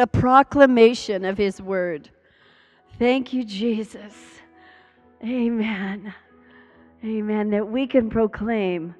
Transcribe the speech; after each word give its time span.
a 0.00 0.06
proclamation 0.06 1.24
of 1.24 1.36
his 1.36 1.60
word. 1.60 2.08
Thank 3.00 3.32
you, 3.32 3.42
Jesus. 3.44 4.14
Amen. 5.24 6.14
Amen. 7.04 7.50
That 7.50 7.66
we 7.66 7.88
can 7.88 8.08
proclaim 8.08 8.94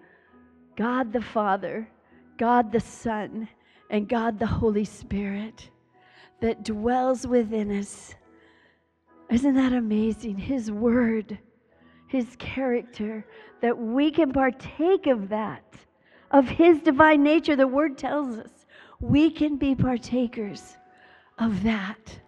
God 0.77 1.13
the 1.13 1.21
Father, 1.21 1.89
God 2.37 2.73
the 2.73 2.81
Son, 2.81 3.49
and 3.91 4.09
God 4.09 4.41
the 4.41 4.47
Holy 4.47 4.85
Spirit 4.85 5.71
that 6.41 6.65
dwells 6.65 7.29
within 7.29 7.79
us. 7.79 8.17
Isn't 9.31 9.55
that 9.55 9.73
amazing? 9.73 10.37
His 10.37 10.69
word, 10.69 11.39
his 12.09 12.35
character, 12.41 13.25
that 13.61 13.79
we 13.79 14.11
can 14.11 14.33
partake 14.33 15.07
of 15.07 15.29
that, 15.29 15.63
of 16.33 16.49
his 16.49 16.81
divine 16.81 17.23
nature. 17.23 17.55
The 17.55 17.69
word 17.69 17.97
tells 17.97 18.37
us 18.37 18.51
we 19.01 19.31
can 19.31 19.59
be 19.59 19.77
partakers 19.77 20.77
of 21.39 21.63
that. 21.63 22.19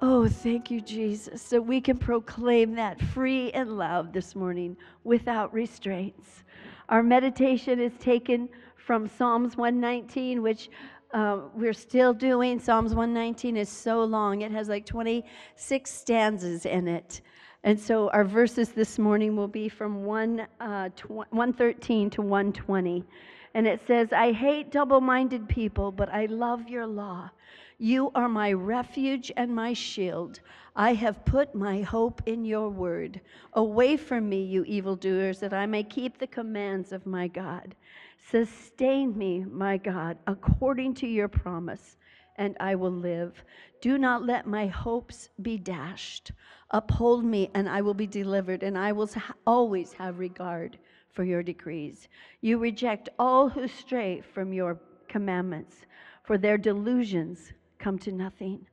Oh, 0.00 0.28
thank 0.28 0.70
you, 0.70 0.80
Jesus, 0.82 1.48
that 1.48 1.62
we 1.62 1.80
can 1.80 1.96
proclaim 1.96 2.74
that 2.74 3.00
free 3.00 3.50
and 3.52 3.78
loud 3.78 4.12
this 4.12 4.36
morning 4.36 4.76
without 5.04 5.52
restraints. 5.54 6.44
Our 6.90 7.02
meditation 7.02 7.80
is 7.80 7.92
taken 7.98 8.48
from 8.76 9.08
Psalms 9.08 9.56
119, 9.56 10.42
which 10.42 10.68
uh, 11.14 11.40
we're 11.54 11.72
still 11.72 12.12
doing. 12.12 12.60
Psalms 12.60 12.94
119 12.94 13.56
is 13.56 13.70
so 13.70 14.04
long, 14.04 14.42
it 14.42 14.52
has 14.52 14.68
like 14.68 14.84
26 14.84 15.90
stanzas 15.90 16.66
in 16.66 16.88
it. 16.88 17.22
And 17.64 17.80
so 17.80 18.10
our 18.10 18.22
verses 18.22 18.68
this 18.70 18.98
morning 18.98 19.34
will 19.34 19.48
be 19.48 19.68
from 19.68 20.04
1, 20.04 20.46
uh, 20.60 20.88
tw- 20.90 21.10
113 21.10 22.10
to 22.10 22.22
120. 22.22 23.02
And 23.54 23.66
it 23.66 23.80
says, 23.86 24.12
I 24.12 24.32
hate 24.32 24.70
double 24.70 25.00
minded 25.00 25.48
people, 25.48 25.90
but 25.90 26.10
I 26.12 26.26
love 26.26 26.68
your 26.68 26.86
law. 26.86 27.30
You 27.78 28.10
are 28.14 28.28
my 28.28 28.54
refuge 28.54 29.30
and 29.36 29.54
my 29.54 29.74
shield. 29.74 30.40
I 30.74 30.94
have 30.94 31.26
put 31.26 31.54
my 31.54 31.82
hope 31.82 32.22
in 32.24 32.46
your 32.46 32.70
word. 32.70 33.20
Away 33.52 33.98
from 33.98 34.30
me, 34.30 34.42
you 34.42 34.64
evildoers, 34.64 35.40
that 35.40 35.52
I 35.52 35.66
may 35.66 35.82
keep 35.82 36.16
the 36.16 36.26
commands 36.26 36.90
of 36.90 37.04
my 37.04 37.28
God. 37.28 37.74
Sustain 38.30 39.16
me, 39.18 39.44
my 39.44 39.76
God, 39.76 40.16
according 40.26 40.94
to 40.94 41.06
your 41.06 41.28
promise, 41.28 41.98
and 42.36 42.56
I 42.60 42.76
will 42.76 42.90
live. 42.90 43.44
Do 43.82 43.98
not 43.98 44.24
let 44.24 44.46
my 44.46 44.68
hopes 44.68 45.28
be 45.42 45.58
dashed. 45.58 46.32
Uphold 46.70 47.26
me, 47.26 47.50
and 47.52 47.68
I 47.68 47.82
will 47.82 47.94
be 47.94 48.06
delivered, 48.06 48.62
and 48.62 48.78
I 48.78 48.92
will 48.92 49.10
always 49.46 49.92
have 49.92 50.18
regard 50.18 50.78
for 51.12 51.24
your 51.24 51.42
decrees. 51.42 52.08
You 52.40 52.56
reject 52.56 53.10
all 53.18 53.50
who 53.50 53.68
stray 53.68 54.22
from 54.22 54.54
your 54.54 54.80
commandments, 55.08 55.76
for 56.24 56.38
their 56.38 56.56
delusions 56.56 57.52
come 57.78 57.98
to 58.00 58.12
nothing. 58.12 58.66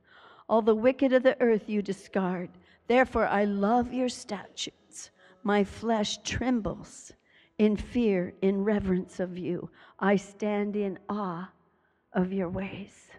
All 0.48 0.62
the 0.62 0.74
wicked 0.74 1.12
of 1.12 1.22
the 1.22 1.40
earth 1.40 1.68
you 1.68 1.82
discard. 1.82 2.50
Therefore, 2.86 3.26
I 3.26 3.44
love 3.44 3.92
your 3.92 4.08
statutes. 4.08 5.10
My 5.42 5.64
flesh 5.64 6.18
trembles 6.22 7.12
in 7.58 7.76
fear, 7.76 8.34
in 8.42 8.64
reverence 8.64 9.20
of 9.20 9.38
you. 9.38 9.70
I 9.98 10.16
stand 10.16 10.76
in 10.76 10.98
awe 11.08 11.50
of 12.12 12.32
your 12.32 12.48
ways. 12.48 13.10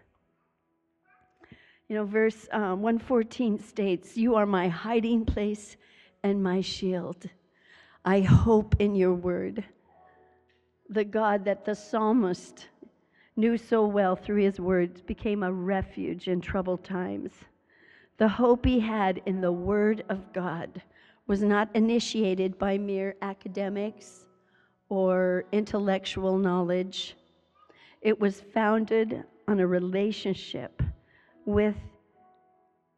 You 1.87 1.95
know, 1.95 2.05
verse 2.05 2.47
um, 2.51 2.81
114 2.81 3.59
states, 3.59 4.17
You 4.17 4.35
are 4.35 4.45
my 4.45 4.67
hiding 4.67 5.25
place 5.25 5.77
and 6.23 6.41
my 6.41 6.61
shield. 6.61 7.29
I 8.03 8.21
hope 8.21 8.75
in 8.79 8.95
your 8.95 9.13
word. 9.13 9.63
The 10.89 11.03
God 11.03 11.45
that 11.45 11.65
the 11.65 11.75
psalmist 11.75 12.67
knew 13.35 13.57
so 13.57 13.85
well 13.85 14.15
through 14.15 14.41
his 14.41 14.59
words 14.59 15.01
became 15.01 15.43
a 15.43 15.51
refuge 15.51 16.27
in 16.27 16.39
troubled 16.39 16.83
times. 16.83 17.31
The 18.17 18.27
hope 18.27 18.65
he 18.65 18.79
had 18.79 19.21
in 19.25 19.41
the 19.41 19.51
Word 19.51 20.05
of 20.09 20.31
God 20.31 20.81
was 21.27 21.43
not 21.43 21.69
initiated 21.75 22.57
by 22.57 22.77
mere 22.77 23.15
academics 23.21 24.25
or 24.89 25.45
intellectual 25.51 26.37
knowledge. 26.37 27.17
It 28.01 28.19
was 28.19 28.41
founded 28.53 29.23
on 29.47 29.59
a 29.59 29.67
relationship 29.67 30.81
with 31.45 31.75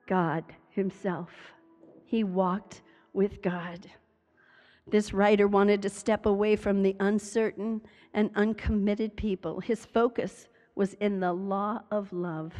God 0.07 0.43
Himself. 0.69 1.29
He 2.05 2.23
walked 2.23 2.81
with 3.13 3.41
God. 3.41 3.89
This 4.89 5.13
writer 5.13 5.47
wanted 5.47 5.81
to 5.81 5.89
step 5.89 6.25
away 6.25 6.55
from 6.55 6.81
the 6.81 6.95
uncertain 7.01 7.81
and 8.13 8.29
uncommitted 8.35 9.17
people. 9.17 9.59
His 9.59 9.85
focus 9.85 10.47
was 10.75 10.93
in 10.95 11.19
the 11.19 11.33
law 11.33 11.81
of 11.91 12.13
love, 12.13 12.53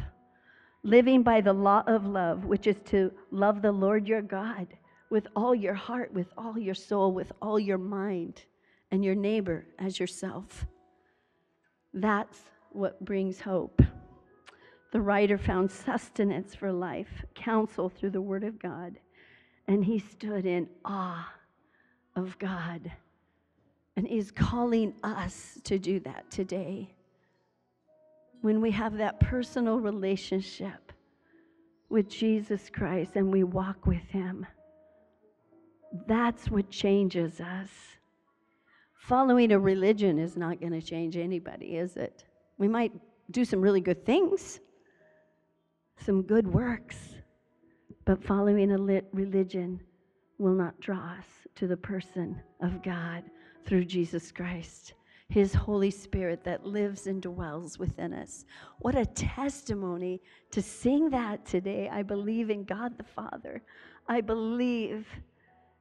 living 0.82 1.22
by 1.22 1.40
the 1.40 1.52
law 1.52 1.82
of 1.86 2.04
love, 2.04 2.44
which 2.44 2.66
is 2.66 2.76
to 2.86 3.12
love 3.30 3.62
the 3.62 3.72
Lord 3.72 4.06
your 4.06 4.20
God 4.20 4.66
with 5.08 5.26
all 5.34 5.54
your 5.54 5.74
heart, 5.74 6.12
with 6.12 6.28
all 6.36 6.58
your 6.58 6.74
soul, 6.74 7.12
with 7.12 7.32
all 7.40 7.58
your 7.58 7.78
mind, 7.78 8.42
and 8.90 9.02
your 9.02 9.14
neighbor 9.14 9.66
as 9.78 9.98
yourself. 9.98 10.66
That's 11.94 12.38
what 12.72 13.02
brings 13.02 13.40
hope. 13.40 13.80
The 14.92 15.00
writer 15.00 15.38
found 15.38 15.70
sustenance 15.70 16.54
for 16.54 16.72
life, 16.72 17.24
counsel 17.34 17.88
through 17.88 18.10
the 18.10 18.20
Word 18.20 18.44
of 18.44 18.58
God, 18.58 18.98
and 19.66 19.82
he 19.82 19.98
stood 19.98 20.44
in 20.44 20.68
awe 20.84 21.26
of 22.18 22.38
God 22.38 22.90
and 23.96 24.06
is 24.06 24.30
calling 24.30 24.94
us 25.02 25.58
to 25.64 25.78
do 25.78 26.00
that 26.00 26.30
today. 26.30 26.94
When 28.42 28.60
we 28.60 28.70
have 28.72 28.96
that 28.98 29.18
personal 29.18 29.80
relationship 29.80 30.92
with 31.88 32.08
Jesus 32.08 32.70
Christ 32.72 33.12
and 33.16 33.32
we 33.32 33.44
walk 33.44 33.86
with 33.86 34.02
Him, 34.08 34.46
that's 36.06 36.50
what 36.50 36.70
changes 36.70 37.40
us. 37.40 37.70
Following 38.94 39.52
a 39.52 39.58
religion 39.58 40.18
is 40.18 40.36
not 40.36 40.60
going 40.60 40.72
to 40.72 40.82
change 40.82 41.16
anybody, 41.16 41.76
is 41.76 41.96
it? 41.96 42.24
We 42.58 42.68
might 42.68 42.92
do 43.30 43.44
some 43.44 43.60
really 43.60 43.80
good 43.80 44.04
things, 44.04 44.60
some 46.04 46.22
good 46.22 46.46
works, 46.46 47.14
but 48.04 48.22
following 48.22 48.72
a 48.72 48.78
lit 48.78 49.08
religion 49.12 49.80
will 50.38 50.52
not 50.52 50.78
draw 50.80 51.14
us 51.18 51.37
to 51.58 51.66
the 51.66 51.76
person 51.76 52.40
of 52.60 52.84
God 52.84 53.24
through 53.66 53.84
Jesus 53.84 54.30
Christ, 54.30 54.94
His 55.28 55.52
Holy 55.52 55.90
Spirit 55.90 56.44
that 56.44 56.64
lives 56.64 57.08
and 57.08 57.20
dwells 57.20 57.80
within 57.80 58.12
us. 58.12 58.44
What 58.78 58.96
a 58.96 59.04
testimony 59.04 60.22
to 60.52 60.62
sing 60.62 61.10
that 61.10 61.44
today. 61.44 61.88
I 61.92 62.04
believe 62.04 62.50
in 62.50 62.62
God 62.62 62.96
the 62.96 63.02
Father. 63.02 63.60
I 64.06 64.20
believe 64.20 65.04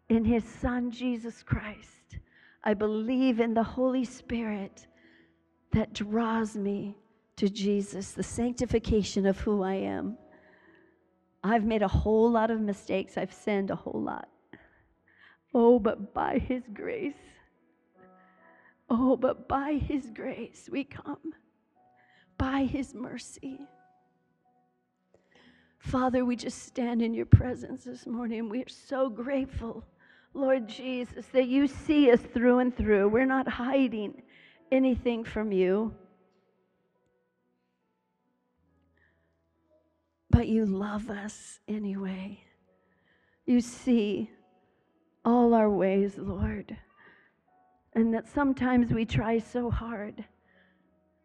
in 0.09 0.25
His 0.25 0.43
Son, 0.43 0.89
Jesus 0.89 1.43
Christ. 1.43 2.17
I 2.63 2.73
believe 2.73 3.39
in 3.39 3.53
the 3.53 3.61
Holy 3.61 4.03
Spirit 4.03 4.87
that 5.73 5.93
draws 5.93 6.55
me 6.55 6.97
to 7.35 7.49
Jesus, 7.49 8.13
the 8.13 8.23
sanctification 8.23 9.27
of 9.27 9.39
who 9.39 9.61
I 9.61 9.75
am. 9.75 10.17
I've 11.43 11.66
made 11.66 11.83
a 11.83 11.87
whole 11.87 12.31
lot 12.31 12.49
of 12.49 12.59
mistakes. 12.59 13.16
I've 13.16 13.31
sinned 13.31 13.69
a 13.69 13.75
whole 13.75 14.01
lot. 14.01 14.27
Oh, 15.53 15.80
but 15.80 16.13
by 16.13 16.40
His 16.40 16.63
grace, 16.74 17.13
oh, 18.90 19.16
but 19.16 19.47
by 19.47 19.74
His 19.74 20.09
grace 20.13 20.69
we 20.72 20.84
come, 20.84 21.34
by 22.38 22.63
His 22.63 22.94
mercy. 22.94 23.59
Father, 25.80 26.25
we 26.25 26.35
just 26.35 26.63
stand 26.63 27.02
in 27.02 27.13
your 27.13 27.25
presence 27.25 27.85
this 27.85 28.06
morning. 28.06 28.50
We 28.50 28.62
are 28.62 28.69
so 28.69 29.09
grateful, 29.09 29.85
Lord 30.34 30.68
Jesus, 30.68 31.25
that 31.28 31.47
you 31.47 31.68
see 31.68 32.12
us 32.12 32.19
through 32.19 32.59
and 32.59 32.75
through. 32.75 33.09
We're 33.09 33.25
not 33.25 33.47
hiding 33.47 34.22
anything 34.72 35.24
from 35.24 35.52
you. 35.52 35.94
But 40.29 40.47
you 40.47 40.66
love 40.66 41.09
us 41.09 41.59
anyway. 41.67 42.41
You 43.46 43.61
see 43.61 44.29
all 45.28 45.53
our 45.53 45.70
ways, 45.70 46.18
Lord. 46.18 46.78
And 47.94 48.14
that 48.14 48.29
sometimes 48.29 48.94
we 48.94 49.03
try 49.03 49.40
so 49.40 49.70
hard 49.70 50.24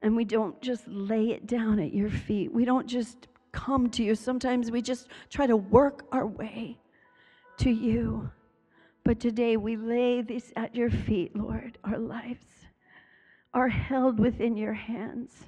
and 0.02 0.16
we 0.16 0.24
don't 0.24 0.60
just 0.60 0.88
lay 0.88 1.30
it 1.30 1.46
down 1.46 1.78
at 1.78 1.94
your 1.94 2.10
feet. 2.10 2.52
We 2.52 2.64
don't 2.64 2.88
just 2.88 3.28
come 3.52 3.88
to 3.90 4.02
you. 4.02 4.16
Sometimes 4.16 4.72
we 4.72 4.82
just 4.82 5.06
try 5.30 5.46
to 5.46 5.56
work 5.56 6.04
our 6.10 6.26
way 6.26 6.78
to 7.58 7.70
you. 7.70 8.28
But 9.04 9.20
today 9.20 9.56
we 9.56 9.76
lay 9.76 10.20
this 10.20 10.52
at 10.56 10.74
your 10.74 10.90
feet, 10.90 11.36
Lord. 11.36 11.78
Our 11.84 11.98
lives 11.98 12.46
are 13.54 13.68
held 13.68 14.18
within 14.18 14.56
your 14.56 14.72
hands. 14.72 15.44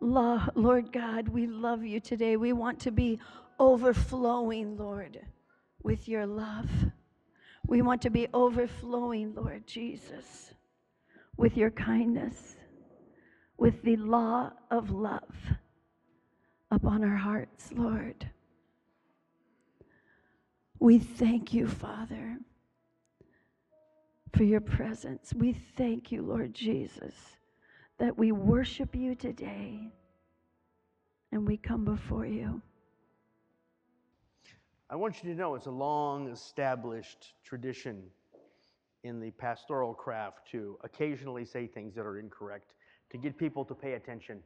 Lord 0.00 0.92
God, 0.92 1.28
we 1.28 1.46
love 1.46 1.84
you 1.84 2.00
today. 2.00 2.36
We 2.36 2.52
want 2.52 2.80
to 2.80 2.90
be 2.90 3.20
overflowing, 3.60 4.76
Lord, 4.76 5.20
with 5.84 6.08
your 6.08 6.26
love. 6.26 6.70
We 7.70 7.82
want 7.82 8.02
to 8.02 8.10
be 8.10 8.28
overflowing, 8.34 9.34
Lord 9.36 9.66
Jesus, 9.66 10.52
with 11.38 11.56
your 11.56 11.70
kindness, 11.70 12.56
with 13.58 13.82
the 13.84 13.96
law 13.96 14.52
of 14.72 14.90
love. 14.90 15.36
upon 16.70 17.04
our 17.04 17.16
hearts, 17.16 17.72
Lord. 17.72 18.30
We 20.78 20.98
thank 20.98 21.52
you, 21.52 21.68
Father, 21.68 22.38
for 24.34 24.44
your 24.44 24.60
presence. 24.60 25.34
We 25.34 25.52
thank 25.76 26.12
you, 26.12 26.22
Lord 26.22 26.54
Jesus, 26.54 27.14
that 27.98 28.16
we 28.16 28.32
worship 28.32 28.94
you 28.94 29.14
today 29.14 29.88
and 31.32 31.46
we 31.46 31.56
come 31.56 31.84
before 31.84 32.26
you. 32.26 32.62
I 34.92 34.96
want 34.96 35.22
you 35.22 35.30
to 35.30 35.38
know 35.38 35.54
it's 35.54 35.66
a 35.66 35.70
long 35.70 36.26
established 36.32 37.34
tradition 37.44 38.02
in 39.04 39.20
the 39.20 39.30
pastoral 39.30 39.94
craft 39.94 40.50
to 40.50 40.78
occasionally 40.82 41.44
say 41.44 41.68
things 41.68 41.94
that 41.94 42.04
are 42.04 42.18
incorrect 42.18 42.72
to 43.12 43.16
get 43.16 43.38
people 43.38 43.64
to 43.66 43.74
pay 43.74 43.92
attention. 43.92 44.40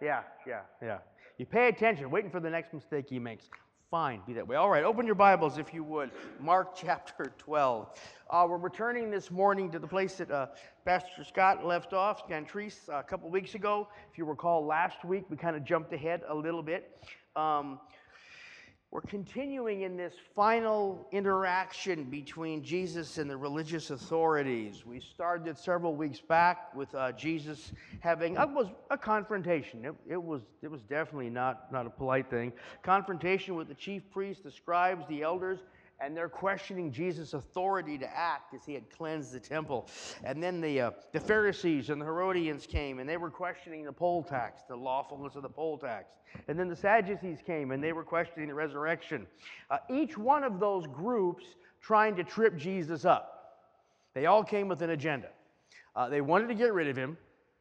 Yeah, 0.00 0.20
yeah, 0.46 0.60
yeah. 0.80 0.98
You 1.38 1.46
pay 1.46 1.66
attention, 1.66 2.08
waiting 2.08 2.30
for 2.30 2.38
the 2.38 2.48
next 2.48 2.72
mistake 2.72 3.06
he 3.10 3.18
makes. 3.18 3.50
Fine, 3.90 4.22
be 4.28 4.32
that 4.34 4.46
way. 4.46 4.54
All 4.54 4.70
right, 4.70 4.84
open 4.84 5.06
your 5.06 5.16
Bibles 5.16 5.58
if 5.58 5.74
you 5.74 5.82
would. 5.82 6.12
Mark 6.38 6.76
chapter 6.76 7.32
12. 7.38 7.98
Uh, 8.30 8.46
we're 8.48 8.58
returning 8.58 9.10
this 9.10 9.28
morning 9.28 9.72
to 9.72 9.80
the 9.80 9.88
place 9.88 10.14
that 10.16 10.30
uh, 10.30 10.46
Pastor 10.84 11.24
Scott 11.24 11.66
left 11.66 11.92
off, 11.92 12.28
Gantries, 12.28 12.88
uh, 12.88 12.98
a 12.98 13.02
couple 13.02 13.28
weeks 13.28 13.56
ago. 13.56 13.88
If 14.12 14.18
you 14.18 14.24
recall, 14.24 14.64
last 14.64 15.04
week 15.04 15.24
we 15.28 15.36
kind 15.36 15.56
of 15.56 15.64
jumped 15.64 15.92
ahead 15.92 16.22
a 16.28 16.34
little 16.34 16.62
bit. 16.62 17.04
Um, 17.34 17.80
we're 18.90 19.02
continuing 19.02 19.82
in 19.82 19.98
this 19.98 20.14
final 20.34 21.06
interaction 21.12 22.04
between 22.04 22.62
Jesus 22.62 23.18
and 23.18 23.28
the 23.28 23.36
religious 23.36 23.90
authorities. 23.90 24.86
We 24.86 24.98
started 24.98 25.58
several 25.58 25.94
weeks 25.94 26.20
back 26.20 26.74
with 26.74 26.94
uh, 26.94 27.12
Jesus 27.12 27.72
having 28.00 28.38
uh, 28.38 28.46
was 28.46 28.68
a 28.90 28.96
confrontation. 28.96 29.84
It, 29.84 29.94
it, 30.08 30.22
was 30.22 30.40
it 30.62 30.70
was 30.70 30.80
definitely 30.82 31.28
not 31.28 31.70
not 31.70 31.86
a 31.86 31.90
polite 31.90 32.30
thing. 32.30 32.50
Confrontation 32.82 33.56
with 33.56 33.68
the 33.68 33.74
chief 33.74 34.02
priests, 34.10 34.42
the 34.42 34.50
scribes, 34.50 35.04
the 35.06 35.20
elders, 35.20 35.58
and 36.00 36.16
they're 36.16 36.28
questioning 36.28 36.92
Jesus' 36.92 37.34
authority 37.34 37.98
to 37.98 38.16
act 38.16 38.54
as 38.54 38.64
he 38.64 38.74
had 38.74 38.88
cleansed 38.90 39.32
the 39.32 39.40
temple. 39.40 39.88
And 40.24 40.42
then 40.42 40.60
the, 40.60 40.80
uh, 40.80 40.90
the 41.12 41.20
Pharisees 41.20 41.90
and 41.90 42.00
the 42.00 42.04
Herodians 42.04 42.66
came 42.66 42.98
and 43.00 43.08
they 43.08 43.16
were 43.16 43.30
questioning 43.30 43.84
the 43.84 43.92
poll 43.92 44.22
tax, 44.22 44.62
the 44.68 44.76
lawfulness 44.76 45.34
of 45.34 45.42
the 45.42 45.48
poll 45.48 45.78
tax. 45.78 46.06
And 46.46 46.58
then 46.58 46.68
the 46.68 46.76
Sadducees 46.76 47.38
came 47.44 47.72
and 47.72 47.82
they 47.82 47.92
were 47.92 48.04
questioning 48.04 48.48
the 48.48 48.54
resurrection. 48.54 49.26
Uh, 49.70 49.78
each 49.90 50.16
one 50.16 50.44
of 50.44 50.60
those 50.60 50.86
groups 50.86 51.44
trying 51.80 52.14
to 52.16 52.24
trip 52.24 52.56
Jesus 52.56 53.04
up. 53.04 53.34
They 54.14 54.26
all 54.26 54.44
came 54.44 54.68
with 54.68 54.82
an 54.82 54.90
agenda. 54.90 55.28
Uh, 55.96 56.08
they 56.08 56.20
wanted 56.20 56.48
to 56.48 56.54
get 56.54 56.72
rid 56.72 56.88
of 56.88 56.96
him, 56.96 57.16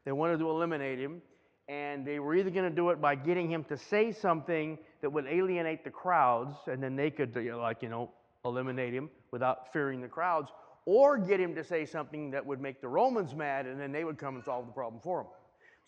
they 0.05 0.11
wanted 0.11 0.37
to 0.39 0.49
eliminate 0.49 0.99
him, 0.99 1.21
and 1.67 2.05
they 2.05 2.19
were 2.19 2.35
either 2.35 2.49
going 2.49 2.69
to 2.69 2.75
do 2.75 2.89
it 2.91 3.01
by 3.01 3.15
getting 3.15 3.49
him 3.51 3.63
to 3.65 3.77
say 3.77 4.11
something 4.11 4.77
that 5.01 5.09
would 5.09 5.25
alienate 5.25 5.83
the 5.83 5.89
crowds, 5.89 6.55
and 6.67 6.81
then 6.81 6.95
they 6.95 7.09
could, 7.09 7.35
you 7.35 7.51
know, 7.51 7.59
like, 7.59 7.81
you 7.81 7.89
know, 7.89 8.11
eliminate 8.45 8.93
him 8.93 9.09
without 9.31 9.71
fearing 9.73 10.01
the 10.01 10.07
crowds, 10.07 10.51
or 10.85 11.17
get 11.17 11.39
him 11.39 11.53
to 11.55 11.63
say 11.63 11.85
something 11.85 12.31
that 12.31 12.45
would 12.45 12.61
make 12.61 12.79
the 12.79 12.87
Romans 12.87 13.35
mad, 13.35 13.65
and 13.65 13.79
then 13.79 13.91
they 13.91 14.03
would 14.03 14.17
come 14.17 14.35
and 14.35 14.43
solve 14.43 14.65
the 14.65 14.71
problem 14.71 15.01
for 15.01 15.21
him. 15.21 15.27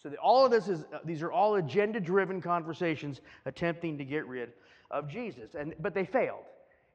So 0.02 0.10
the, 0.10 0.18
all 0.18 0.46
of 0.46 0.52
this 0.52 0.68
is 0.68 0.86
uh, 0.94 1.00
these 1.06 1.22
are 1.22 1.32
all 1.32 1.56
agenda-driven 1.56 2.42
conversations 2.42 3.22
attempting 3.46 3.98
to 3.98 4.06
get 4.06 4.26
rid 4.28 4.52
of 4.92 5.10
Jesus, 5.10 5.56
and 5.56 5.74
but 5.80 5.94
they 5.94 6.06
failed, 6.06 6.44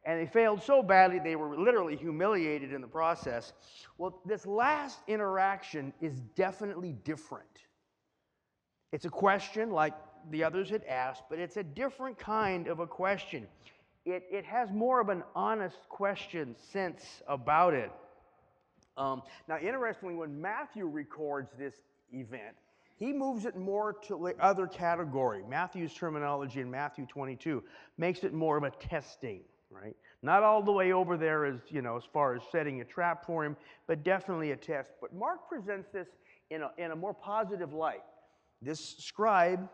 and 0.04 0.20
they 0.20 0.26
failed 0.30 0.62
so 0.62 0.82
badly 0.82 1.18
they 1.18 1.36
were 1.36 1.56
literally 1.56 1.96
humiliated 1.96 2.72
in 2.72 2.80
the 2.80 2.86
process. 2.86 3.52
Well, 3.98 4.20
this 4.26 4.46
last 4.46 4.98
interaction 5.06 5.92
is 6.00 6.20
definitely 6.34 6.92
different. 7.04 7.46
It's 8.92 9.04
a 9.04 9.10
question 9.10 9.70
like 9.70 9.94
the 10.30 10.44
others 10.44 10.70
had 10.70 10.84
asked, 10.84 11.24
but 11.28 11.38
it's 11.38 11.56
a 11.56 11.62
different 11.62 12.18
kind 12.18 12.68
of 12.68 12.80
a 12.80 12.86
question 12.86 13.46
it, 14.04 14.24
it 14.30 14.44
has 14.44 14.70
more 14.70 15.00
of 15.00 15.08
an 15.08 15.22
honest 15.34 15.88
question 15.88 16.54
sense 16.72 17.22
about 17.26 17.74
it. 17.74 17.90
Um, 18.96 19.22
now, 19.48 19.58
interestingly, 19.58 20.14
when 20.14 20.40
Matthew 20.40 20.86
records 20.86 21.50
this 21.58 21.74
event, 22.12 22.54
he 22.96 23.12
moves 23.12 23.44
it 23.44 23.56
more 23.56 23.94
to 24.06 24.16
the 24.16 24.34
other 24.44 24.66
category. 24.66 25.42
Matthew's 25.48 25.92
terminology 25.92 26.60
in 26.60 26.70
Matthew 26.70 27.06
22 27.06 27.62
makes 27.98 28.22
it 28.22 28.32
more 28.32 28.56
of 28.56 28.62
a 28.62 28.70
testing, 28.70 29.40
right? 29.70 29.96
Not 30.22 30.42
all 30.42 30.62
the 30.62 30.70
way 30.70 30.92
over 30.92 31.16
there 31.16 31.44
as, 31.44 31.58
you 31.68 31.82
know, 31.82 31.96
as 31.96 32.04
far 32.12 32.34
as 32.34 32.42
setting 32.52 32.80
a 32.80 32.84
trap 32.84 33.26
for 33.26 33.44
him, 33.44 33.56
but 33.88 34.04
definitely 34.04 34.52
a 34.52 34.56
test. 34.56 34.92
But 35.00 35.12
Mark 35.12 35.48
presents 35.48 35.88
this 35.92 36.08
in 36.50 36.62
a, 36.62 36.70
in 36.78 36.92
a 36.92 36.96
more 36.96 37.14
positive 37.14 37.72
light. 37.72 38.02
This 38.62 38.96
scribe, 38.98 39.68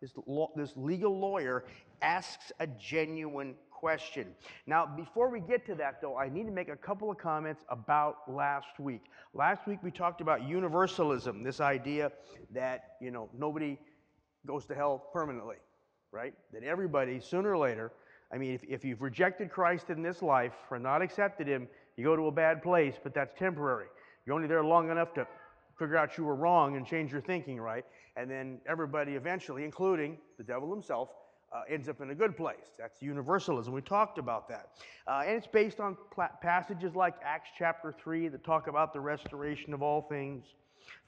this, 0.00 0.12
this 0.54 0.72
legal 0.76 1.18
lawyer, 1.18 1.64
asks 2.02 2.52
a 2.60 2.66
genuine 2.66 3.54
question. 3.70 4.28
Now, 4.66 4.86
before 4.86 5.28
we 5.28 5.40
get 5.40 5.66
to 5.66 5.74
that, 5.76 6.00
though, 6.00 6.16
I 6.16 6.28
need 6.28 6.46
to 6.46 6.52
make 6.52 6.68
a 6.68 6.76
couple 6.76 7.10
of 7.10 7.18
comments 7.18 7.64
about 7.68 8.18
last 8.28 8.78
week. 8.78 9.02
Last 9.34 9.66
week 9.66 9.80
we 9.82 9.90
talked 9.90 10.20
about 10.20 10.46
universalism, 10.46 11.42
this 11.42 11.60
idea 11.60 12.12
that, 12.52 12.96
you 13.00 13.10
know, 13.10 13.28
nobody 13.36 13.78
goes 14.46 14.66
to 14.66 14.74
hell 14.74 15.02
permanently, 15.12 15.56
right? 16.12 16.34
That 16.52 16.62
everybody, 16.62 17.18
sooner 17.20 17.52
or 17.52 17.58
later, 17.58 17.92
I 18.32 18.38
mean, 18.38 18.52
if, 18.52 18.62
if 18.64 18.84
you've 18.84 19.02
rejected 19.02 19.50
Christ 19.50 19.90
in 19.90 20.02
this 20.02 20.22
life 20.22 20.54
or 20.70 20.78
not 20.78 21.02
accepted 21.02 21.46
Him, 21.46 21.68
you 21.96 22.04
go 22.04 22.16
to 22.16 22.28
a 22.28 22.32
bad 22.32 22.62
place, 22.62 22.94
but 23.02 23.14
that's 23.14 23.36
temporary. 23.38 23.86
You're 24.24 24.36
only 24.36 24.48
there 24.48 24.64
long 24.64 24.90
enough 24.90 25.12
to 25.14 25.26
figure 25.78 25.96
out 25.96 26.16
you 26.16 26.24
were 26.24 26.36
wrong 26.36 26.76
and 26.76 26.86
change 26.86 27.10
your 27.10 27.20
thinking, 27.20 27.60
right? 27.60 27.84
And 28.16 28.30
then 28.30 28.60
everybody 28.66 29.14
eventually, 29.14 29.64
including 29.64 30.18
the 30.38 30.44
devil 30.44 30.72
himself, 30.72 31.08
uh, 31.54 31.62
ends 31.68 31.88
up 31.88 32.00
in 32.00 32.10
a 32.10 32.14
good 32.14 32.36
place. 32.36 32.72
That's 32.78 33.02
universalism. 33.02 33.72
We 33.72 33.82
talked 33.82 34.18
about 34.18 34.48
that. 34.48 34.70
Uh, 35.06 35.22
and 35.26 35.36
it's 35.36 35.46
based 35.46 35.80
on 35.80 35.96
passages 36.40 36.94
like 36.94 37.14
Acts 37.24 37.50
chapter 37.58 37.92
3 37.92 38.28
that 38.28 38.44
talk 38.44 38.68
about 38.68 38.92
the 38.92 39.00
restoration 39.00 39.74
of 39.74 39.82
all 39.82 40.02
things, 40.02 40.44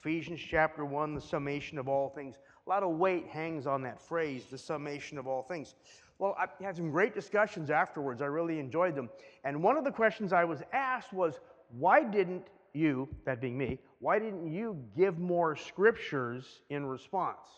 Ephesians 0.00 0.41
chapter 0.41 0.85
1, 0.85 1.14
the 1.14 1.20
summation 1.20 1.79
of 1.79 1.88
all 1.88 2.11
things. 2.11 2.37
A 2.67 2.70
lot 2.70 2.82
of 2.82 2.96
weight 2.96 3.26
hangs 3.26 3.67
on 3.67 3.82
that 3.82 4.00
phrase, 4.00 4.44
the 4.50 4.58
summation 4.58 5.19
of 5.19 5.26
all 5.26 5.43
things. 5.43 5.75
Well, 6.19 6.37
I 6.38 6.46
had 6.62 6.76
some 6.76 6.91
great 6.91 7.14
discussions 7.14 7.70
afterwards. 7.70 8.23
I 8.23 8.26
really 8.26 8.58
enjoyed 8.58 8.94
them. 8.94 9.11
And 9.44 9.62
one 9.62 9.76
of 9.76 9.85
the 9.85 9.91
questions 9.91 10.32
I 10.32 10.44
was 10.44 10.62
asked 10.73 11.12
was, 11.12 11.41
why 11.70 12.05
didn't 12.05 12.46
you, 12.73 13.08
that 13.25 13.41
being 13.41 13.58
me, 13.58 13.79
why 14.00 14.19
didn't 14.19 14.52
you 14.52 14.76
give 14.96 15.19
more 15.19 15.56
scriptures 15.56 16.61
in 16.70 16.87
response? 16.87 17.49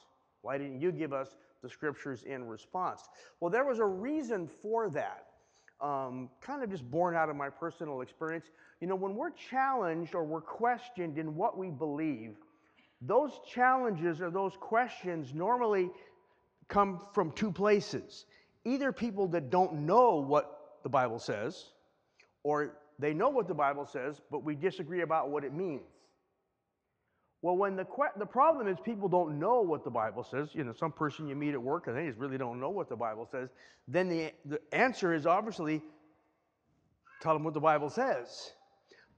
Why 0.43 0.59
didn't 0.59 0.81
you 0.81 0.93
give 0.93 1.13
us 1.13 1.37
the 1.63 1.69
scriptures 1.69 2.23
in 2.23 2.47
response. 2.47 3.03
Well, 3.41 3.51
there 3.51 3.65
was 3.65 3.79
a 3.79 3.85
reason 3.85 4.49
for 4.63 4.89
that, 4.91 5.27
um, 5.81 6.31
kind 6.41 6.63
of 6.63 6.71
just 6.71 6.89
born 6.91 7.15
out 7.15 7.29
of 7.29 7.37
my 7.37 7.49
personal 7.49 8.01
experience. 8.01 8.47
You 8.81 8.87
know, 8.87 8.97
when 8.97 9.15
we're 9.15 9.31
challenged 9.31 10.15
or 10.15 10.25
we're 10.25 10.41
questioned 10.41 11.19
in 11.19 11.35
what 11.35 11.59
we 11.59 11.71
believe, 11.71 12.37
those 13.03 13.41
challenges 13.47 14.21
or 14.21 14.31
those 14.31 14.57
questions 14.59 15.35
normally 15.35 15.91
come 16.69 17.01
from 17.13 17.33
two 17.33 17.53
places. 17.53 18.27
Either 18.65 18.93
people 18.93 19.29
that 19.29 19.51
don't 19.51 19.75
know 19.75 20.17
what 20.17 20.79
the 20.83 20.89
Bible 20.89 21.19
says, 21.19 21.67
or 22.43 22.79
they 22.99 23.13
know 23.13 23.29
what 23.29 23.49
the 23.49 23.55
Bible 23.55 23.87
says, 23.87 24.21
but 24.31 24.43
we 24.43 24.55
disagree 24.55 25.03
about 25.03 25.31
what 25.31 25.45
it 25.45 25.53
means. 25.53 25.83
Well, 27.43 27.57
when 27.57 27.77
the, 27.77 27.87
the 28.19 28.27
problem 28.27 28.67
is 28.67 28.77
people 28.85 29.09
don't 29.09 29.39
know 29.39 29.61
what 29.61 29.85
the 29.85 29.91
Bible 29.91 30.25
says, 30.25 30.49
you 30.53 30.65
know, 30.65 30.73
some 30.73 30.93
person 30.93 31.29
you 31.29 31.37
meet 31.37 31.55
at 31.55 31.63
work 31.63 31.87
and 31.87 31.97
they 31.97 32.07
just 32.07 32.19
really 32.19 32.39
don't 32.39 32.59
know 32.59 32.71
what 32.71 32.89
the 32.89 32.97
Bible 32.97 33.29
says, 33.31 33.51
then 33.87 34.09
the, 34.09 34.33
the 34.47 34.61
answer 34.73 35.15
is 35.15 35.27
obviously 35.27 35.83
tell 37.21 37.35
them 37.35 37.45
what 37.45 37.55
the 37.55 37.61
Bible 37.61 37.91
says. 37.91 38.53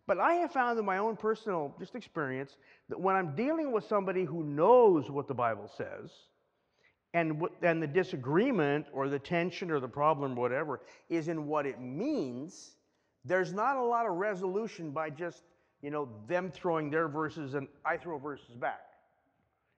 But 0.06 0.18
I 0.18 0.34
have 0.34 0.52
found 0.52 0.78
in 0.78 0.84
my 0.84 0.98
own 0.98 1.16
personal 1.16 1.74
just 1.78 1.94
experience 1.94 2.56
that 2.88 2.98
when 2.98 3.14
I'm 3.14 3.36
dealing 3.36 3.72
with 3.72 3.84
somebody 3.84 4.24
who 4.24 4.42
knows 4.42 5.10
what 5.10 5.28
the 5.28 5.34
Bible 5.34 5.70
says, 5.76 6.10
and, 7.14 7.42
and 7.62 7.82
the 7.82 7.86
disagreement 7.86 8.86
or 8.92 9.08
the 9.08 9.18
tension 9.18 9.70
or 9.70 9.80
the 9.80 9.88
problem, 9.88 10.34
whatever, 10.34 10.80
is 11.08 11.28
in 11.28 11.46
what 11.46 11.66
it 11.66 11.80
means, 11.80 12.72
there's 13.24 13.52
not 13.52 13.76
a 13.76 13.82
lot 13.82 14.06
of 14.06 14.14
resolution 14.14 14.90
by 14.90 15.10
just 15.10 15.42
you 15.82 15.90
know, 15.90 16.08
them 16.26 16.50
throwing 16.50 16.90
their 16.90 17.08
verses 17.08 17.54
and 17.54 17.68
I 17.84 17.96
throw 17.96 18.18
verses 18.18 18.54
back. 18.56 18.80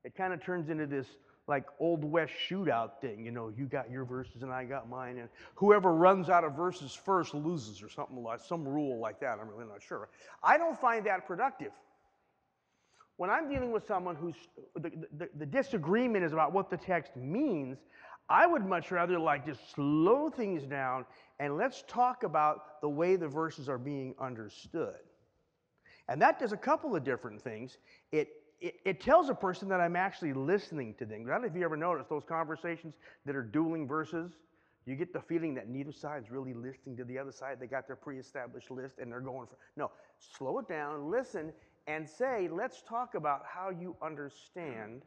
It 0.05 0.15
kind 0.15 0.33
of 0.33 0.43
turns 0.43 0.71
into 0.71 0.87
this 0.87 1.07
like 1.47 1.67
old 1.79 2.05
west 2.05 2.33
shootout 2.49 3.01
thing. 3.01 3.25
You 3.25 3.33
know, 3.33 3.53
you 3.55 3.67
got 3.67 3.91
your 3.91 4.05
verses 4.05 4.43
and 4.43 4.53
I 4.53 4.65
got 4.65 4.89
mine, 4.89 5.19
and 5.19 5.29
whoever 5.57 5.93
runs 5.93 6.31
out 6.31 6.45
of 6.45 6.55
verses 6.55 6.95
first 6.95 7.35
loses, 7.35 7.83
or 7.83 7.89
something 7.89 8.23
like 8.23 8.41
some 8.41 8.67
rule 8.67 8.99
like 8.99 9.21
that. 9.21 9.39
I'm 9.41 9.49
really 9.49 9.67
not 9.67 9.83
sure. 9.83 10.09
I 10.43 10.57
don't 10.57 10.81
find 10.81 11.05
that 11.07 11.27
productive. 11.27 11.73
When 13.17 13.29
I'm 13.29 13.51
dealing 13.51 13.73
with 13.73 13.87
someone 13.87 14.17
who's 14.17 14.37
the, 14.77 14.91
the, 15.19 15.29
the 15.37 15.45
disagreement 15.45 16.25
is 16.25 16.33
about 16.33 16.53
what 16.53 16.71
the 16.71 16.77
text 16.79 17.17
means, 17.17 17.77
I 18.31 18.47
would 18.47 18.65
much 18.65 18.91
rather 18.91 19.19
like 19.19 19.45
just 19.45 19.73
slow 19.75 20.31
things 20.31 20.63
down 20.63 21.05
and 21.41 21.59
let's 21.59 21.85
talk 21.89 22.23
about 22.23 22.81
the 22.81 22.89
way 22.89 23.17
the 23.17 23.29
verses 23.29 23.69
are 23.69 23.77
being 23.77 24.15
understood. 24.21 25.01
And 26.11 26.21
that 26.21 26.41
does 26.41 26.53
a 26.53 26.57
couple 26.57 26.95
of 26.97 27.05
different 27.05 27.41
things. 27.41 27.79
It, 28.11 28.29
it, 28.61 28.75
it 28.85 29.01
tells 29.01 29.31
a 29.31 29.35
person 29.35 29.69
that 29.69 29.81
I'm 29.81 29.95
actually 29.95 30.33
listening 30.33 30.95
to 30.95 31.07
them. 31.07 31.25
I 31.27 31.31
don't 31.31 31.43
know 31.43 31.47
if 31.47 31.55
you 31.55 31.65
ever 31.65 31.77
noticed 31.77 32.11
those 32.11 32.25
conversations 32.25 32.95
that 33.25 33.37
are 33.37 33.43
dueling 33.43 33.87
verses. 33.87 34.33
You 34.87 34.97
get 34.97 35.13
the 35.13 35.21
feeling 35.21 35.55
that 35.55 35.69
neither 35.69 35.93
side's 35.93 36.31
really 36.31 36.53
listening 36.53 36.97
to 36.97 37.05
the 37.05 37.17
other 37.17 37.31
side. 37.31 37.59
They 37.61 37.69
got 37.69 37.87
their 37.87 37.97
pre 37.97 38.19
established 38.19 38.73
list 38.73 38.99
and 38.99 39.11
they're 39.11 39.21
going 39.21 39.47
for. 39.47 39.57
No, 39.77 39.93
slow 40.19 40.59
it 40.59 40.69
down, 40.69 41.09
listen, 41.09 41.53
and 41.87 42.09
say, 42.09 42.49
let's 42.51 42.83
talk 42.83 43.15
about 43.15 43.45
how 43.47 43.71
you 43.71 43.95
understand 44.03 45.03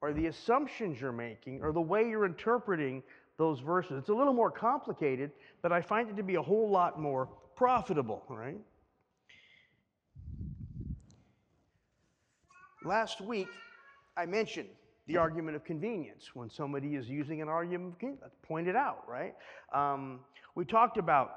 or 0.00 0.12
the 0.12 0.26
assumptions 0.26 1.00
you're 1.00 1.10
making 1.10 1.62
or 1.62 1.72
the 1.72 1.80
way 1.80 2.08
you're 2.08 2.26
interpreting 2.26 3.02
those 3.38 3.58
verses. 3.58 3.98
It's 3.98 4.08
a 4.08 4.14
little 4.14 4.32
more 4.32 4.52
complicated, 4.52 5.32
but 5.62 5.72
I 5.72 5.80
find 5.80 6.08
it 6.08 6.16
to 6.16 6.22
be 6.22 6.36
a 6.36 6.42
whole 6.42 6.70
lot 6.70 7.00
more 7.00 7.28
profitable, 7.56 8.22
right? 8.28 8.58
Last 12.84 13.20
week, 13.20 13.48
I 14.16 14.26
mentioned 14.26 14.68
the 15.06 15.16
argument 15.16 15.56
of 15.56 15.64
convenience. 15.64 16.30
When 16.34 16.48
somebody 16.48 16.94
is 16.94 17.08
using 17.08 17.42
an 17.42 17.48
argument 17.48 17.94
of 17.94 17.98
convenience, 17.98 18.34
point 18.42 18.68
it 18.68 18.76
out, 18.76 19.02
right? 19.08 19.34
Um, 19.72 20.20
we 20.54 20.64
talked 20.64 20.96
about 20.96 21.30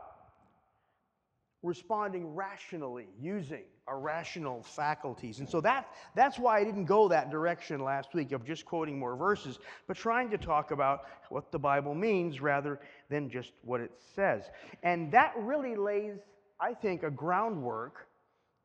responding 1.64 2.36
rationally, 2.36 3.08
using 3.20 3.64
our 3.88 4.00
rational 4.00 4.64
faculties. 4.64 5.40
And 5.40 5.50
so 5.50 5.62
that, 5.62 5.88
that's 6.16 6.40
why 6.40 6.60
I 6.60 6.64
didn't 6.64 6.86
go 6.86 7.08
that 7.10 7.30
direction 7.30 7.84
last 7.84 8.14
week 8.14 8.32
of 8.32 8.46
just 8.46 8.66
quoting 8.66 8.98
more 8.98 9.16
verses, 9.16 9.60
but 9.88 9.98
trying 9.98 10.30
to 10.32 10.38
talk 10.38 10.72
about 10.72 11.02
what 11.30 11.52
the 11.52 11.60
Bible 11.60 11.94
means 11.96 12.40
rather 12.40 12.80
than 13.10 13.30
just 13.30 13.52
what 13.64 13.82
it 13.82 13.92
says. 14.16 14.44
And 14.84 15.12
that 15.12 15.34
really 15.38 15.76
lays, 15.76 16.18
I 16.60 16.74
think, 16.74 17.04
a 17.04 17.12
groundwork 17.12 18.08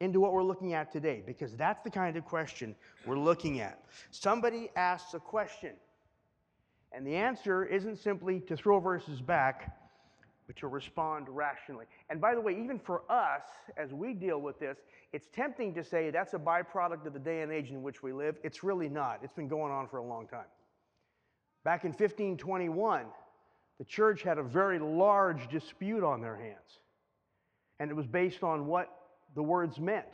into 0.00 0.20
what 0.20 0.32
we're 0.32 0.42
looking 0.42 0.74
at 0.74 0.92
today, 0.92 1.22
because 1.24 1.56
that's 1.56 1.82
the 1.82 1.90
kind 1.90 2.16
of 2.16 2.24
question 2.24 2.74
we're 3.06 3.18
looking 3.18 3.60
at. 3.60 3.82
Somebody 4.10 4.70
asks 4.76 5.14
a 5.14 5.18
question, 5.18 5.72
and 6.92 7.06
the 7.06 7.16
answer 7.16 7.64
isn't 7.64 7.96
simply 7.96 8.40
to 8.40 8.56
throw 8.56 8.78
verses 8.78 9.20
back, 9.20 9.74
but 10.46 10.56
to 10.56 10.68
respond 10.68 11.28
rationally. 11.28 11.86
And 12.10 12.20
by 12.20 12.34
the 12.34 12.40
way, 12.40 12.56
even 12.62 12.78
for 12.78 13.02
us, 13.10 13.42
as 13.76 13.92
we 13.92 14.12
deal 14.12 14.40
with 14.40 14.60
this, 14.60 14.78
it's 15.12 15.26
tempting 15.32 15.74
to 15.74 15.82
say 15.82 16.10
that's 16.10 16.34
a 16.34 16.38
byproduct 16.38 17.06
of 17.06 17.12
the 17.12 17.18
day 17.18 17.42
and 17.42 17.50
age 17.50 17.70
in 17.70 17.82
which 17.82 18.02
we 18.02 18.12
live. 18.12 18.36
It's 18.44 18.62
really 18.62 18.88
not, 18.88 19.20
it's 19.22 19.32
been 19.32 19.48
going 19.48 19.72
on 19.72 19.88
for 19.88 19.96
a 19.96 20.04
long 20.04 20.28
time. 20.28 20.46
Back 21.64 21.84
in 21.84 21.90
1521, 21.90 23.06
the 23.78 23.84
church 23.84 24.22
had 24.22 24.38
a 24.38 24.42
very 24.42 24.78
large 24.78 25.48
dispute 25.48 26.04
on 26.04 26.20
their 26.20 26.36
hands. 26.36 26.78
And 27.80 27.90
it 27.90 27.94
was 27.94 28.06
based 28.06 28.42
on 28.42 28.66
what 28.66 28.88
the 29.37 29.43
words 29.43 29.78
meant. 29.78 30.07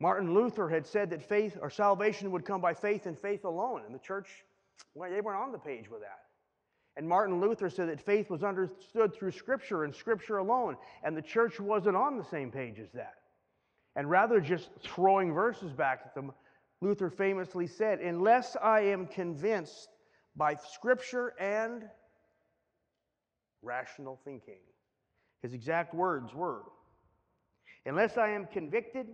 Martin 0.00 0.34
Luther 0.34 0.68
had 0.68 0.86
said 0.86 1.10
that 1.10 1.22
faith 1.22 1.56
or 1.62 1.70
salvation 1.70 2.30
would 2.32 2.44
come 2.44 2.60
by 2.60 2.74
faith 2.74 3.06
and 3.06 3.18
faith 3.18 3.44
alone, 3.44 3.82
and 3.86 3.94
the 3.94 4.00
church, 4.00 4.28
well, 4.94 5.08
they 5.08 5.20
weren't 5.20 5.40
on 5.40 5.52
the 5.52 5.58
page 5.58 5.88
with 5.88 6.00
that. 6.00 6.18
And 6.96 7.08
Martin 7.08 7.40
Luther 7.40 7.70
said 7.70 7.88
that 7.88 8.04
faith 8.04 8.28
was 8.28 8.42
understood 8.42 9.14
through 9.14 9.30
Scripture 9.30 9.84
and 9.84 9.94
Scripture 9.94 10.38
alone, 10.38 10.76
and 11.04 11.16
the 11.16 11.22
church 11.22 11.58
wasn't 11.58 11.96
on 11.96 12.18
the 12.18 12.24
same 12.24 12.50
page 12.50 12.78
as 12.78 12.90
that. 12.92 13.14
And 13.96 14.10
rather 14.10 14.40
just 14.40 14.70
throwing 14.82 15.32
verses 15.32 15.72
back 15.72 16.02
at 16.04 16.14
them, 16.14 16.32
Luther 16.80 17.08
famously 17.08 17.66
said, 17.66 18.00
Unless 18.00 18.56
I 18.60 18.80
am 18.80 19.06
convinced 19.06 19.88
by 20.36 20.56
Scripture 20.56 21.32
and 21.38 21.84
rational 23.62 24.18
thinking. 24.24 24.58
His 25.42 25.54
exact 25.54 25.94
words 25.94 26.34
were, 26.34 26.62
Unless 27.86 28.16
I 28.16 28.28
am 28.30 28.46
convicted 28.46 29.08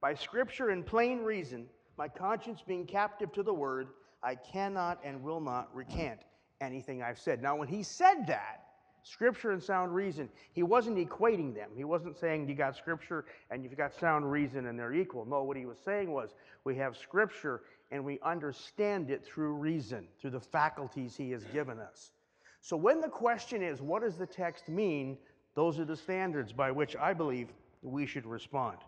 by 0.00 0.14
Scripture 0.14 0.70
and 0.70 0.86
plain 0.86 1.18
reason, 1.18 1.66
my 1.98 2.08
conscience 2.08 2.62
being 2.66 2.86
captive 2.86 3.32
to 3.32 3.42
the 3.42 3.52
Word, 3.52 3.88
I 4.22 4.34
cannot 4.36 5.00
and 5.04 5.22
will 5.22 5.40
not 5.40 5.74
recant 5.74 6.20
anything 6.60 7.02
I've 7.02 7.18
said. 7.18 7.42
Now, 7.42 7.56
when 7.56 7.68
he 7.68 7.82
said 7.82 8.26
that, 8.28 8.64
Scripture 9.04 9.50
and 9.50 9.60
sound 9.60 9.92
reason, 9.92 10.28
he 10.52 10.62
wasn't 10.62 10.96
equating 10.96 11.54
them. 11.54 11.70
He 11.74 11.82
wasn't 11.82 12.16
saying 12.16 12.48
you 12.48 12.54
got 12.54 12.76
Scripture 12.76 13.24
and 13.50 13.64
you've 13.64 13.76
got 13.76 13.92
sound 13.92 14.30
reason 14.30 14.66
and 14.66 14.78
they're 14.78 14.92
equal. 14.92 15.24
No, 15.24 15.42
what 15.42 15.56
he 15.56 15.66
was 15.66 15.78
saying 15.84 16.12
was 16.12 16.34
we 16.62 16.76
have 16.76 16.96
Scripture 16.96 17.62
and 17.90 18.04
we 18.04 18.20
understand 18.22 19.10
it 19.10 19.24
through 19.24 19.54
reason, 19.54 20.06
through 20.20 20.30
the 20.30 20.40
faculties 20.40 21.16
he 21.16 21.32
has 21.32 21.42
given 21.46 21.80
us. 21.80 22.12
So 22.60 22.76
when 22.76 23.00
the 23.00 23.08
question 23.08 23.60
is, 23.60 23.82
what 23.82 24.02
does 24.02 24.16
the 24.16 24.26
text 24.26 24.68
mean? 24.68 25.18
Those 25.56 25.80
are 25.80 25.84
the 25.84 25.96
standards 25.96 26.52
by 26.52 26.70
which 26.70 26.94
I 26.94 27.12
believe 27.12 27.48
we 27.82 28.06
should 28.06 28.26
respond. 28.26 28.78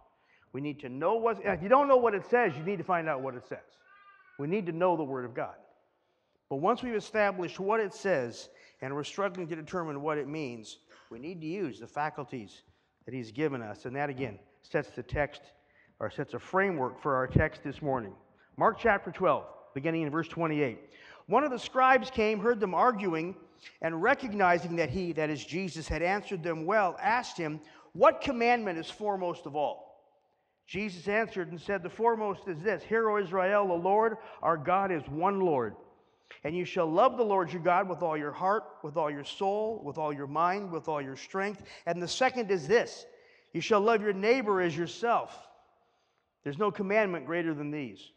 We 0.52 0.60
need 0.60 0.78
to 0.80 0.88
know 0.88 1.16
what, 1.16 1.40
if 1.44 1.62
you 1.62 1.68
don't 1.68 1.88
know 1.88 1.96
what 1.96 2.14
it 2.14 2.24
says, 2.30 2.52
you 2.56 2.62
need 2.62 2.78
to 2.78 2.84
find 2.84 3.08
out 3.08 3.20
what 3.20 3.34
it 3.34 3.46
says. 3.46 3.58
We 4.38 4.46
need 4.46 4.66
to 4.66 4.72
know 4.72 4.96
the 4.96 5.04
Word 5.04 5.24
of 5.24 5.34
God. 5.34 5.54
But 6.48 6.56
once 6.56 6.82
we've 6.82 6.94
established 6.94 7.58
what 7.58 7.80
it 7.80 7.92
says 7.92 8.48
and 8.80 8.94
we're 8.94 9.04
struggling 9.04 9.48
to 9.48 9.56
determine 9.56 10.02
what 10.02 10.18
it 10.18 10.28
means, 10.28 10.78
we 11.10 11.18
need 11.18 11.40
to 11.40 11.46
use 11.46 11.80
the 11.80 11.86
faculties 11.86 12.62
that 13.04 13.14
He's 13.14 13.32
given 13.32 13.62
us. 13.62 13.84
And 13.84 13.96
that, 13.96 14.10
again, 14.10 14.38
sets 14.62 14.90
the 14.90 15.02
text 15.02 15.42
or 15.98 16.10
sets 16.10 16.34
a 16.34 16.38
framework 16.38 17.00
for 17.00 17.14
our 17.16 17.26
text 17.26 17.62
this 17.64 17.82
morning. 17.82 18.12
Mark 18.56 18.78
chapter 18.78 19.10
12, 19.10 19.44
beginning 19.74 20.02
in 20.02 20.10
verse 20.10 20.28
28. 20.28 20.78
One 21.26 21.42
of 21.42 21.50
the 21.50 21.58
scribes 21.58 22.10
came, 22.10 22.38
heard 22.38 22.60
them 22.60 22.74
arguing, 22.74 23.34
and 23.80 24.02
recognizing 24.02 24.76
that 24.76 24.90
he, 24.90 25.12
that 25.12 25.30
is 25.30 25.44
Jesus, 25.44 25.88
had 25.88 26.02
answered 26.02 26.42
them 26.42 26.66
well, 26.66 26.96
asked 27.00 27.38
him, 27.38 27.60
what 27.94 28.20
commandment 28.20 28.78
is 28.78 28.90
foremost 28.90 29.46
of 29.46 29.56
all? 29.56 29.84
Jesus 30.66 31.08
answered 31.08 31.50
and 31.50 31.60
said, 31.60 31.82
The 31.82 31.90
foremost 31.90 32.48
is 32.48 32.60
this 32.60 32.82
Hear, 32.82 33.08
O 33.08 33.18
Israel, 33.18 33.66
the 33.66 33.74
Lord 33.74 34.16
our 34.42 34.56
God 34.56 34.92
is 34.92 35.02
one 35.08 35.40
Lord. 35.40 35.76
And 36.42 36.56
you 36.56 36.64
shall 36.64 36.90
love 36.90 37.16
the 37.16 37.24
Lord 37.24 37.52
your 37.52 37.62
God 37.62 37.88
with 37.88 38.02
all 38.02 38.16
your 38.16 38.32
heart, 38.32 38.64
with 38.82 38.96
all 38.96 39.10
your 39.10 39.24
soul, 39.24 39.80
with 39.84 39.96
all 39.96 40.12
your 40.12 40.26
mind, 40.26 40.70
with 40.70 40.88
all 40.88 41.00
your 41.00 41.16
strength. 41.16 41.62
And 41.86 42.02
the 42.02 42.08
second 42.08 42.50
is 42.50 42.66
this 42.66 43.06
you 43.52 43.60
shall 43.60 43.80
love 43.80 44.02
your 44.02 44.12
neighbor 44.12 44.60
as 44.60 44.76
yourself. 44.76 45.38
There's 46.42 46.58
no 46.58 46.70
commandment 46.70 47.26
greater 47.26 47.54
than 47.54 47.70
these. 47.70 48.10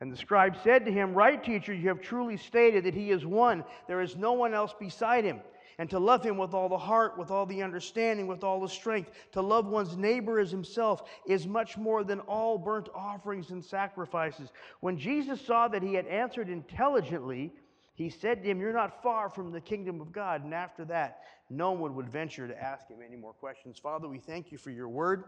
And 0.00 0.12
the 0.12 0.16
scribe 0.16 0.56
said 0.64 0.86
to 0.86 0.92
him, 0.92 1.12
Right, 1.12 1.42
teacher, 1.42 1.74
you 1.74 1.88
have 1.88 2.00
truly 2.00 2.36
stated 2.36 2.84
that 2.84 2.94
he 2.94 3.10
is 3.10 3.26
one. 3.26 3.64
There 3.86 4.00
is 4.00 4.16
no 4.16 4.32
one 4.32 4.54
else 4.54 4.74
beside 4.78 5.24
him 5.24 5.40
and 5.78 5.88
to 5.90 5.98
love 5.98 6.24
him 6.24 6.36
with 6.36 6.54
all 6.54 6.68
the 6.68 6.76
heart, 6.76 7.16
with 7.16 7.30
all 7.30 7.46
the 7.46 7.62
understanding, 7.62 8.26
with 8.26 8.42
all 8.42 8.60
the 8.60 8.68
strength, 8.68 9.10
to 9.32 9.40
love 9.40 9.66
one's 9.66 9.96
neighbor 9.96 10.40
as 10.40 10.50
himself 10.50 11.08
is 11.26 11.46
much 11.46 11.76
more 11.76 12.02
than 12.02 12.18
all 12.20 12.58
burnt 12.58 12.88
offerings 12.94 13.50
and 13.50 13.64
sacrifices. 13.64 14.50
When 14.80 14.98
Jesus 14.98 15.40
saw 15.40 15.68
that 15.68 15.82
he 15.82 15.94
had 15.94 16.06
answered 16.06 16.48
intelligently, 16.48 17.52
he 17.94 18.10
said 18.10 18.42
to 18.42 18.50
him, 18.50 18.60
You're 18.60 18.72
not 18.72 19.02
far 19.02 19.28
from 19.28 19.52
the 19.52 19.60
kingdom 19.60 20.00
of 20.00 20.12
God. 20.12 20.44
And 20.44 20.52
after 20.52 20.84
that, 20.86 21.20
no 21.48 21.72
one 21.72 21.94
would 21.94 22.08
venture 22.08 22.48
to 22.48 22.62
ask 22.62 22.88
him 22.88 22.98
any 23.06 23.16
more 23.16 23.32
questions. 23.32 23.78
Father, 23.78 24.08
we 24.08 24.18
thank 24.18 24.50
you 24.50 24.58
for 24.58 24.70
your 24.70 24.88
word. 24.88 25.24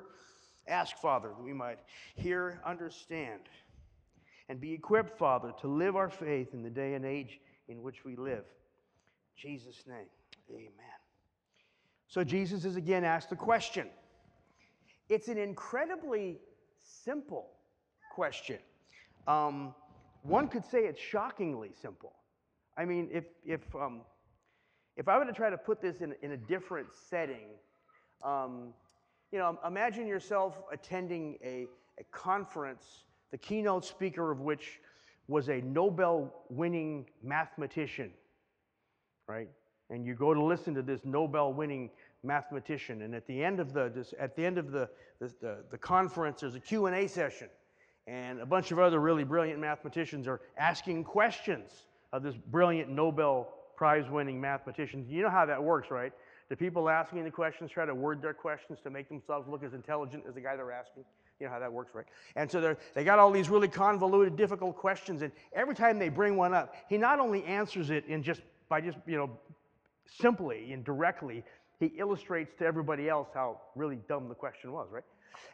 Ask, 0.67 0.97
Father, 0.99 1.29
that 1.29 1.43
we 1.43 1.53
might 1.53 1.79
hear, 2.17 2.61
understand, 2.67 3.41
and 4.49 4.61
be 4.61 4.73
equipped, 4.73 5.17
Father, 5.17 5.53
to 5.61 5.69
live 5.69 5.97
our 5.97 6.11
faith 6.11 6.55
in 6.55 6.63
the 6.63 6.71
day 6.71 6.95
and 6.95 7.05
age 7.05 7.41
in 7.69 7.83
which 7.83 8.05
we 8.05 8.17
live. 8.17 8.45
In 8.45 9.51
Jesus' 9.51 9.85
name. 9.87 10.07
Amen. 10.53 10.99
So 12.09 12.25
Jesus 12.25 12.65
is 12.65 12.77
again 12.77 13.05
asked 13.05 13.33
a 13.33 13.37
question. 13.37 13.89
It's 15.09 15.29
an 15.29 15.39
incredibly 15.39 16.39
simple 16.83 17.51
question. 18.13 18.59
Um, 19.27 19.75
one 20.23 20.49
could 20.49 20.65
say 20.65 20.81
it's 20.81 21.01
shockingly 21.01 21.71
simple. 21.81 22.13
I 22.77 22.85
mean, 22.85 23.09
if, 23.13 23.25
if, 23.45 23.61
um, 23.75 24.03
if 24.97 25.09
I 25.09 25.19
were 25.19 25.25
to 25.25 25.33
try 25.33 25.51
to 25.51 25.59
put 25.59 25.81
this 25.81 26.01
in, 26.01 26.15
in 26.23 26.33
a 26.33 26.37
different 26.37 26.89
setting, 27.09 27.49
um, 28.25 28.75
you 29.33 29.39
know, 29.39 29.59
imagine 29.67 30.07
yourself 30.07 30.59
attending 30.73 31.39
a, 31.45 31.67
a 31.99 32.05
conference, 32.11 33.05
the 33.31 33.39
keynote 33.39 33.85
speaker 33.85 34.31
of 34.31 34.41
which 34.41 34.81
was 35.29 35.49
a 35.49 35.61
Nobel 35.61 36.33
winning 36.49 37.07
mathematician, 37.23 38.13
right? 39.29 39.49
And 39.91 40.07
you 40.07 40.15
go 40.15 40.33
to 40.33 40.43
listen 40.43 40.75
to 40.75 40.83
this 40.83 41.01
Nobel 41.05 41.53
winning 41.53 41.91
mathematician. 42.23 43.03
And 43.03 43.15
at 43.15 43.27
the 43.27 43.43
end 43.43 43.61
of 43.61 43.73
the, 43.73 44.07
at 44.19 44.37
the, 44.37 44.45
end 44.45 44.59
of 44.59 44.71
the, 44.71 44.89
the, 45.21 45.59
the, 45.71 45.79
conference, 45.79 46.41
there's 46.41 46.55
a 46.55 46.61
Q&A 46.61 47.07
session. 47.07 47.49
And 48.07 48.41
a 48.41 48.47
bunch 48.47 48.73
of 48.73 48.79
other 48.79 49.01
really 49.01 49.25
brilliant 49.25 49.61
mathematicians 49.61 50.27
are 50.27 50.41
asking 50.57 51.05
questions 51.05 51.87
of 52.13 52.23
this 52.23 52.35
brilliant 52.37 52.89
Nobel 52.91 53.55
Prize 53.77 54.11
winning 54.11 54.41
mathematician. 54.41 55.07
You 55.09 55.23
know 55.23 55.31
how 55.31 55.47
that 55.47 55.63
works, 55.63 55.91
right? 55.91 56.13
The 56.51 56.57
people 56.57 56.89
asking 56.89 57.25
the 57.25 57.31
questions 57.31 57.71
try 57.71 57.87
to 57.87 57.95
word 57.95 58.21
their 58.21 58.35
questions 58.35 58.79
to 58.83 58.91
make 58.91 59.09
themselves 59.09 59.49
look 59.49 59.63
as 59.63 59.73
intelligent 59.73 60.25
as 60.29 60.35
the 60.35 60.41
guy 60.41 60.57
they're 60.57 60.73
asking. 60.73 61.05
You 61.39 61.47
know 61.47 61.53
how 61.53 61.61
that 61.61 61.73
works, 61.73 61.95
right? 61.95 62.05
And 62.37 62.51
so 62.51 62.77
they 62.95 63.05
got 63.05 63.19
all 63.19 63.31
these 63.31 63.49
really 63.49 63.69
convoluted, 63.69 64.37
difficult 64.37 64.77
questions, 64.77 65.23
and 65.23 65.33
every 65.55 65.75
time 65.75 65.99
they 65.99 66.11
bring 66.11 66.37
one 66.37 66.53
up, 66.53 66.75
he 66.89 66.99
not 66.99 67.19
only 67.21 67.43
answers 67.45 67.89
it 67.89 68.05
in 68.07 68.23
just 68.23 68.43
by 68.69 68.83
just 68.83 68.99
you 69.07 69.17
know 69.17 69.31
simply 70.21 70.73
and 70.73 70.85
directly, 70.85 71.45
he 71.79 71.87
illustrates 71.99 72.55
to 72.59 72.65
everybody 72.65 73.09
else 73.09 73.29
how 73.33 73.61
really 73.75 73.99
dumb 74.09 74.29
the 74.29 74.35
question 74.35 74.73
was, 74.73 74.89
right? 74.91 75.05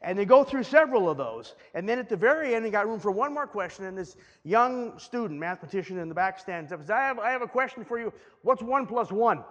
And 0.03 0.19
they 0.19 0.25
go 0.25 0.43
through 0.43 0.65
several 0.65 1.09
of 1.09 1.17
those. 1.17 1.55
And 1.75 1.89
then 1.89 1.99
at 1.99 2.09
the 2.09 2.17
very 2.17 2.55
end, 2.55 2.65
they 2.65 2.71
got 2.71 2.89
room 2.89 2.99
for 2.99 3.11
one 3.11 3.33
more 3.33 3.47
question. 3.47 3.85
And 3.85 3.97
this 3.97 4.17
young 4.43 4.99
student, 4.99 5.39
mathematician 5.39 5.99
in 5.99 6.09
the 6.09 6.15
back, 6.15 6.39
stands 6.39 6.73
up 6.73 6.81
and 6.81 6.87
says, 6.87 6.95
I 6.95 7.07
have, 7.07 7.19
I 7.19 7.31
have 7.31 7.43
a 7.43 7.47
question 7.47 7.85
for 7.85 7.99
you. 7.99 8.13
What's 8.43 8.63
one 8.63 8.87
plus 8.87 9.13
one? 9.13 9.45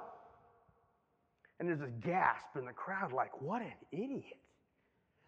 And 1.60 1.70
there's 1.70 1.82
a 1.82 1.88
gasp 1.88 2.58
in 2.58 2.66
the 2.66 2.74
crowd, 2.74 3.14
like, 3.14 3.42
what 3.42 3.62
an 3.62 3.72
idiot. 3.92 4.38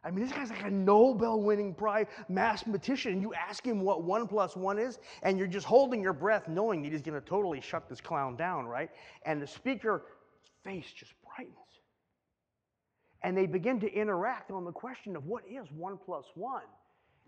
I 0.07 0.11
mean, 0.11 0.23
this 0.23 0.31
guy's 0.31 0.49
like 0.49 0.63
a 0.63 0.71
Nobel 0.71 1.41
winning 1.41 1.73
prize 1.73 2.05
mathematician. 2.29 3.21
You 3.21 3.33
ask 3.33 3.65
him 3.65 3.81
what 3.81 4.03
one 4.03 4.25
plus 4.25 4.55
one 4.55 4.79
is, 4.79 4.99
and 5.21 5.37
you're 5.37 5.47
just 5.47 5.65
holding 5.65 6.01
your 6.01 6.13
breath 6.13 6.47
knowing 6.47 6.81
that 6.83 6.93
he's 6.93 7.01
going 7.01 7.19
to 7.19 7.27
totally 7.27 7.59
shut 7.59 7.89
this 7.89 7.99
clown 7.99 8.37
down, 8.37 8.67
right? 8.67 8.89
And 9.25 9.41
the 9.41 9.47
speaker's 9.47 10.01
face 10.63 10.85
just 10.95 11.11
brightens. 11.25 11.57
And 13.21 13.37
they 13.37 13.47
begin 13.47 13.81
to 13.81 13.91
interact 13.91 14.49
on 14.49 14.63
the 14.63 14.71
question 14.71 15.17
of 15.17 15.25
what 15.25 15.43
is 15.45 15.67
one 15.73 15.97
plus 15.97 16.23
one. 16.35 16.63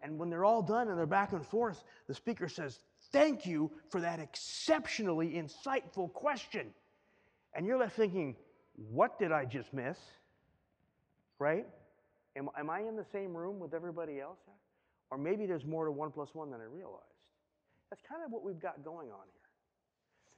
And 0.02 0.18
when 0.18 0.30
they're 0.30 0.46
all 0.46 0.62
done 0.62 0.88
and 0.88 0.98
they're 0.98 1.06
back 1.06 1.34
and 1.34 1.46
forth, 1.46 1.84
the 2.08 2.14
speaker 2.14 2.48
says, 2.48 2.80
Thank 3.12 3.46
you 3.46 3.72
for 3.90 4.00
that 4.00 4.22
exceptionally 4.22 5.32
insightful 5.32 6.14
question. 6.14 6.68
And 7.54 7.66
you're 7.66 7.78
left 7.78 7.98
thinking, 7.98 8.38
What 8.90 9.20
did 9.20 9.34
I 9.34 9.44
just 9.44 9.74
miss? 9.74 9.98
Right? 11.40 11.66
Am, 12.40 12.50
am 12.58 12.70
I 12.70 12.80
in 12.80 12.96
the 12.96 13.06
same 13.12 13.36
room 13.36 13.60
with 13.60 13.74
everybody 13.74 14.20
else? 14.20 14.40
Or 15.12 15.18
maybe 15.18 15.46
there's 15.46 15.66
more 15.66 15.86
to 15.86 15.92
one 15.92 16.12
plus 16.12 16.30
one 16.34 16.50
than 16.52 16.62
I 16.62 16.66
realized. 16.66 17.04
That's 17.90 18.02
kind 18.08 18.24
of 18.24 18.32
what 18.32 18.44
we've 18.44 18.60
got 18.60 18.84
going 18.84 19.10
on 19.12 19.26
here. 19.34 19.40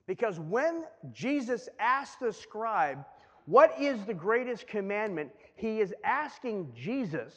Because 0.08 0.40
when 0.40 0.86
Jesus 1.14 1.70
asked 1.80 2.20
the 2.20 2.34
scribe, 2.34 3.06
What 3.46 3.80
is 3.80 4.04
the 4.06 4.14
greatest 4.14 4.68
commandment? 4.68 5.32
he 5.56 5.80
is 5.80 5.94
asking 6.04 6.72
Jesus, 6.76 7.34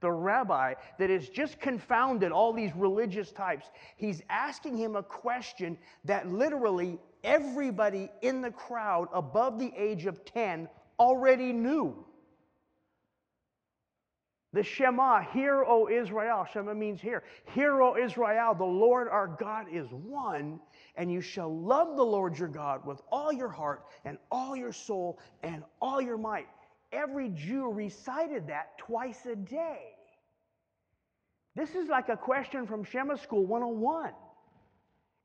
the 0.00 0.10
rabbi, 0.10 0.74
that 0.98 1.10
has 1.10 1.28
just 1.28 1.60
confounded 1.60 2.32
all 2.32 2.52
these 2.52 2.74
religious 2.74 3.30
types. 3.30 3.66
He's 3.96 4.20
asking 4.28 4.76
him 4.76 4.96
a 4.96 5.02
question 5.02 5.78
that 6.04 6.28
literally 6.28 6.98
everybody 7.22 8.10
in 8.20 8.40
the 8.40 8.50
crowd 8.50 9.06
above 9.12 9.60
the 9.60 9.72
age 9.76 10.06
of 10.06 10.24
10 10.24 10.68
already 10.98 11.52
knew. 11.52 12.04
The 14.52 14.62
Shema, 14.62 15.22
hear, 15.32 15.64
O 15.64 15.88
Israel. 15.88 16.46
Shema 16.52 16.74
means 16.74 17.00
hear. 17.00 17.22
Hear, 17.54 17.80
O 17.80 17.96
Israel, 17.96 18.54
the 18.54 18.64
Lord 18.64 19.08
our 19.08 19.26
God 19.26 19.66
is 19.72 19.86
one, 19.90 20.60
and 20.96 21.10
you 21.10 21.22
shall 21.22 21.54
love 21.58 21.96
the 21.96 22.04
Lord 22.04 22.38
your 22.38 22.48
God 22.48 22.84
with 22.84 23.00
all 23.10 23.32
your 23.32 23.48
heart 23.48 23.84
and 24.04 24.18
all 24.30 24.54
your 24.54 24.72
soul 24.72 25.18
and 25.42 25.62
all 25.80 26.02
your 26.02 26.18
might. 26.18 26.48
Every 26.92 27.30
Jew 27.30 27.70
recited 27.72 28.48
that 28.48 28.76
twice 28.76 29.24
a 29.24 29.36
day. 29.36 29.94
This 31.56 31.74
is 31.74 31.88
like 31.88 32.10
a 32.10 32.16
question 32.16 32.66
from 32.66 32.84
Shema 32.84 33.16
School 33.16 33.46
101. 33.46 34.12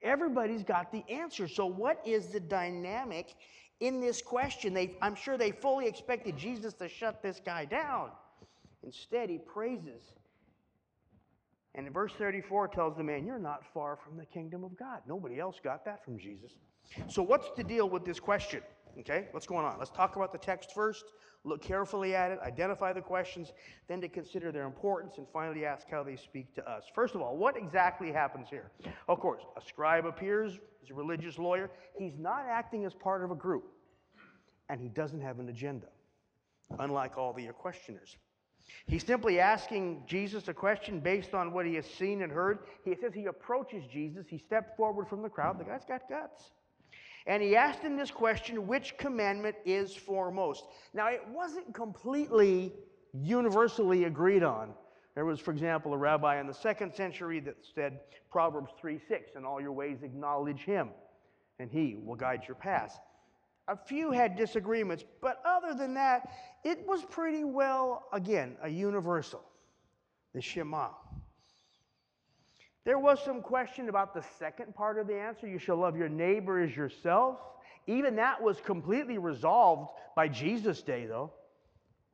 Everybody's 0.04 0.64
got 0.64 0.92
the 0.92 1.04
answer. 1.10 1.50
So, 1.50 1.66
what 1.66 2.02
is 2.06 2.28
the 2.28 2.40
dynamic 2.40 3.34
in 3.82 4.00
this 4.00 4.22
question? 4.22 4.74
They, 4.74 4.96
I'm 5.02 5.16
sure 5.16 5.38
they 5.38 5.52
fully 5.52 5.88
expected 5.88 6.38
Jesus 6.38 6.74
to 6.76 6.88
shut 6.88 7.22
this 7.22 7.42
guy 7.44 7.66
down. 7.66 8.12
Instead, 8.84 9.30
he 9.30 9.38
praises. 9.38 10.14
And 11.76 11.86
in 11.86 11.94
verse 11.94 12.14
34 12.18 12.70
tells 12.70 12.98
the 12.98 13.04
man, 13.04 13.26
You're 13.26 13.40
not 13.40 13.64
far 13.74 13.96
from 13.96 14.18
the 14.18 14.26
kingdom 14.26 14.64
of 14.64 14.78
God. 14.78 15.02
Nobody 15.08 15.40
else 15.40 15.60
got 15.64 15.86
that 15.86 16.04
from 16.04 16.18
Jesus. 16.18 16.54
So, 17.08 17.22
what's 17.22 17.50
the 17.56 17.64
deal 17.64 17.90
with 17.90 18.06
this 18.06 18.20
question? 18.20 18.62
Okay, 19.00 19.28
what's 19.32 19.46
going 19.46 19.64
on? 19.64 19.78
Let's 19.78 19.92
talk 19.92 20.16
about 20.16 20.32
the 20.32 20.40
text 20.40 20.74
first, 20.74 21.06
look 21.44 21.62
carefully 21.62 22.16
at 22.16 22.32
it, 22.32 22.40
identify 22.44 22.94
the 22.94 23.02
questions, 23.02 23.54
then 23.88 24.02
to 24.02 24.08
consider 24.08 24.52
their 24.52 24.66
importance, 24.66 25.20
and 25.20 25.28
finally 25.32 25.66
ask 25.66 25.88
how 25.88 26.02
they 26.02 26.16
speak 26.16 26.56
to 26.56 26.68
us. 26.68 26.86
First 26.96 27.14
of 27.14 27.22
all, 27.22 27.38
what 27.38 27.56
exactly 27.56 28.12
happens 28.12 28.48
here? 28.50 28.72
Of 29.08 29.20
course, 29.20 29.44
a 29.56 29.62
scribe 29.62 30.08
appears, 30.08 30.58
he's 30.82 30.90
a 30.90 30.96
religious 30.96 31.38
lawyer. 31.38 31.70
He's 32.00 32.18
not 32.18 32.46
acting 32.50 32.86
as 32.86 32.94
part 32.96 33.24
of 33.24 33.30
a 33.30 33.36
group, 33.36 33.66
and 34.70 34.82
he 34.82 34.90
doesn't 34.90 35.22
have 35.22 35.38
an 35.40 35.50
agenda, 35.50 35.88
unlike 36.80 37.20
all 37.20 37.34
the 37.34 37.46
questioners. 37.50 38.18
He's 38.86 39.06
simply 39.06 39.40
asking 39.40 40.04
Jesus 40.08 40.48
a 40.48 40.54
question 40.54 41.00
based 41.00 41.34
on 41.34 41.52
what 41.52 41.66
he 41.66 41.76
has 41.76 41.86
seen 41.86 42.22
and 42.22 42.32
heard. 42.32 42.60
He 42.84 42.96
says 42.96 43.14
he 43.14 43.26
approaches 43.26 43.84
Jesus. 43.92 44.26
He 44.30 44.38
stepped 44.38 44.78
forward 44.78 45.08
from 45.08 45.22
the 45.22 45.30
crowd. 45.30 45.60
The 45.60 45.66
guy's 45.66 45.86
got 45.86 46.08
guts. 46.10 46.52
And 47.26 47.44
he 47.44 47.56
asked 47.58 47.80
him 47.80 47.98
this 47.98 48.12
question 48.12 48.68
which 48.68 48.98
commandment 48.98 49.56
is 49.66 49.94
foremost? 49.94 50.66
Now, 50.94 51.10
it 51.10 51.22
wasn't 51.30 51.74
completely 51.74 52.74
universally 53.14 54.06
agreed 54.06 54.44
on. 54.44 54.74
There 55.16 55.26
was, 55.26 55.40
for 55.40 55.52
example, 55.52 55.94
a 55.94 55.98
rabbi 55.98 56.40
in 56.40 56.48
the 56.48 56.54
second 56.54 56.94
century 56.94 57.40
that 57.42 57.56
said 57.76 58.00
Proverbs 58.32 58.72
3 58.80 59.00
6, 59.10 59.32
in 59.36 59.46
all 59.46 59.60
your 59.60 59.72
ways 59.74 60.04
acknowledge 60.04 60.62
him, 60.62 60.90
and 61.60 61.70
he 61.70 61.98
will 62.02 62.16
guide 62.16 62.44
your 62.48 62.56
paths. 62.56 62.96
A 63.68 63.76
few 63.76 64.12
had 64.12 64.36
disagreements, 64.36 65.04
but 65.22 65.42
other 65.46 65.74
than 65.74 65.94
that, 65.96 66.30
it 66.64 66.88
was 66.88 67.04
pretty 67.04 67.44
well, 67.44 68.08
again, 68.14 68.56
a 68.62 68.70
universal, 68.70 69.44
the 70.34 70.42
Shema. 70.42 70.90
There 72.86 73.00
was 73.00 73.22
some 73.24 73.42
question 73.42 73.90
about 73.90 74.14
the 74.14 74.24
second 74.40 74.74
part 74.74 74.98
of 74.98 75.08
the 75.08 75.20
answer 75.20 75.46
you 75.46 75.60
shall 75.60 75.76
love 75.76 75.98
your 75.98 76.08
neighbor 76.08 76.62
as 76.62 76.74
yourself. 76.74 77.40
Even 77.86 78.16
that 78.16 78.42
was 78.42 78.62
completely 78.62 79.18
resolved 79.18 79.92
by 80.16 80.30
Jesus' 80.30 80.82
day, 80.82 81.06
though. 81.06 81.34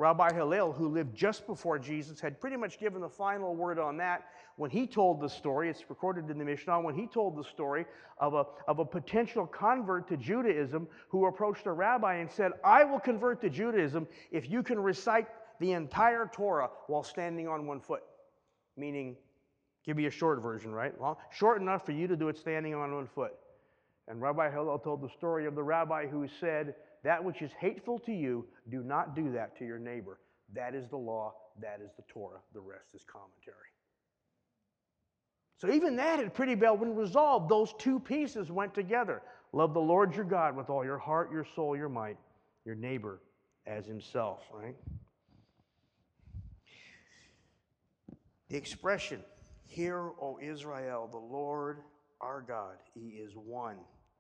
Rabbi 0.04 0.34
Hillel, 0.34 0.74
who 0.74 0.89
lived 0.89 1.16
just 1.16 1.48
before 1.48 1.80
Jesus, 1.80 2.20
had 2.20 2.42
pretty 2.42 2.58
much 2.58 2.78
given 2.78 3.00
the 3.00 3.08
final 3.08 3.56
word 3.56 3.80
on 3.80 3.96
that 3.98 4.26
when 4.58 4.70
he 4.70 4.86
told 4.86 5.22
the 5.22 5.30
story. 5.30 5.70
It's 5.70 5.89
recorded 5.89 6.30
in 6.30 6.38
the 6.38 6.44
Mishnah. 6.44 6.82
When 6.82 6.94
he 6.94 7.08
told 7.08 7.38
the 7.38 7.44
story 7.46 7.86
of 8.18 8.34
a, 8.34 8.46
of 8.68 8.80
a 8.80 8.86
potential 8.86 9.48
convert 9.48 10.10
to 10.10 10.18
Judaism 10.18 10.89
who 11.08 11.28
approached 11.28 11.68
a 11.68 11.72
rabbi 11.72 12.16
and 12.16 12.30
said, 12.30 12.52
I 12.66 12.84
will 12.84 13.00
convert 13.00 13.39
to 13.44 13.50
Judaism 13.50 14.06
if 14.30 14.50
you 14.50 14.62
can 14.62 14.78
recite 14.78 15.28
the 15.62 15.72
entire 15.72 16.30
Torah 16.34 16.70
while 16.88 17.04
standing 17.04 17.48
on 17.48 17.66
one 17.66 17.80
foot. 17.80 18.04
Meaning, 18.76 19.16
give 19.86 19.96
me 19.96 20.08
a 20.08 20.12
short 20.12 20.42
version, 20.42 20.74
right? 20.74 21.00
Well, 21.00 21.18
short 21.32 21.62
enough 21.62 21.86
for 21.86 21.94
you 21.94 22.08
to 22.08 22.18
do 22.18 22.28
it 22.28 22.38
standing 22.38 22.76
on 22.76 22.94
one 22.94 23.08
foot. 23.08 23.36
And 24.10 24.22
Rabbi 24.22 24.52
Hillel 24.52 24.80
told 24.80 25.02
the 25.02 25.16
story 25.18 25.46
of 25.46 25.56
the 25.56 25.63
rabbi 25.63 26.08
who 26.08 26.28
said, 26.42 26.76
That 27.04 27.24
which 27.24 27.42
is 27.42 27.52
hateful 27.60 28.00
to 28.00 28.13
you, 28.13 28.46
do 28.70 28.82
not 28.82 29.16
do 29.16 29.32
that 29.34 29.58
to 29.58 29.66
your 29.66 29.80
neighbor. 29.80 30.20
That 30.54 30.74
is 30.74 30.88
the 30.89 30.98
law, 30.98 31.34
that 31.62 31.80
is 31.84 31.92
the 31.98 32.04
Torah. 32.08 32.39
The 32.54 32.62
rest 32.62 32.94
is 32.94 33.04
commentary. 33.04 33.56
So 35.58 35.72
even 35.72 35.96
that 35.98 36.20
had 36.20 36.34
pretty 36.34 36.56
well 36.56 36.78
been 36.78 36.96
resolved. 36.96 37.50
Those 37.50 37.74
two 37.78 38.00
pieces 38.00 38.52
went 38.52 38.74
together. 38.74 39.22
Love 39.52 39.74
the 39.74 39.80
Lord 39.80 40.16
your 40.16 40.26
God 40.26 40.56
with 40.56 40.70
all 40.70 40.84
your 40.84 40.98
heart, 40.98 41.32
your 41.32 41.46
soul, 41.56 41.76
your 41.76 41.89
might, 41.89 42.18
your 42.66 42.76
neighbor 42.76 43.22
as 43.66 43.86
himself, 43.86 44.42
right? 44.52 44.76
The 48.50 48.58
expression, 48.58 49.24
Hear, 49.63 50.12
O 50.22 50.38
Israel, 50.42 51.08
the 51.12 51.18
Lord 51.18 51.80
our 52.22 52.42
God, 52.42 52.76
He 52.94 53.18
is 53.18 53.34
one. 53.36 53.78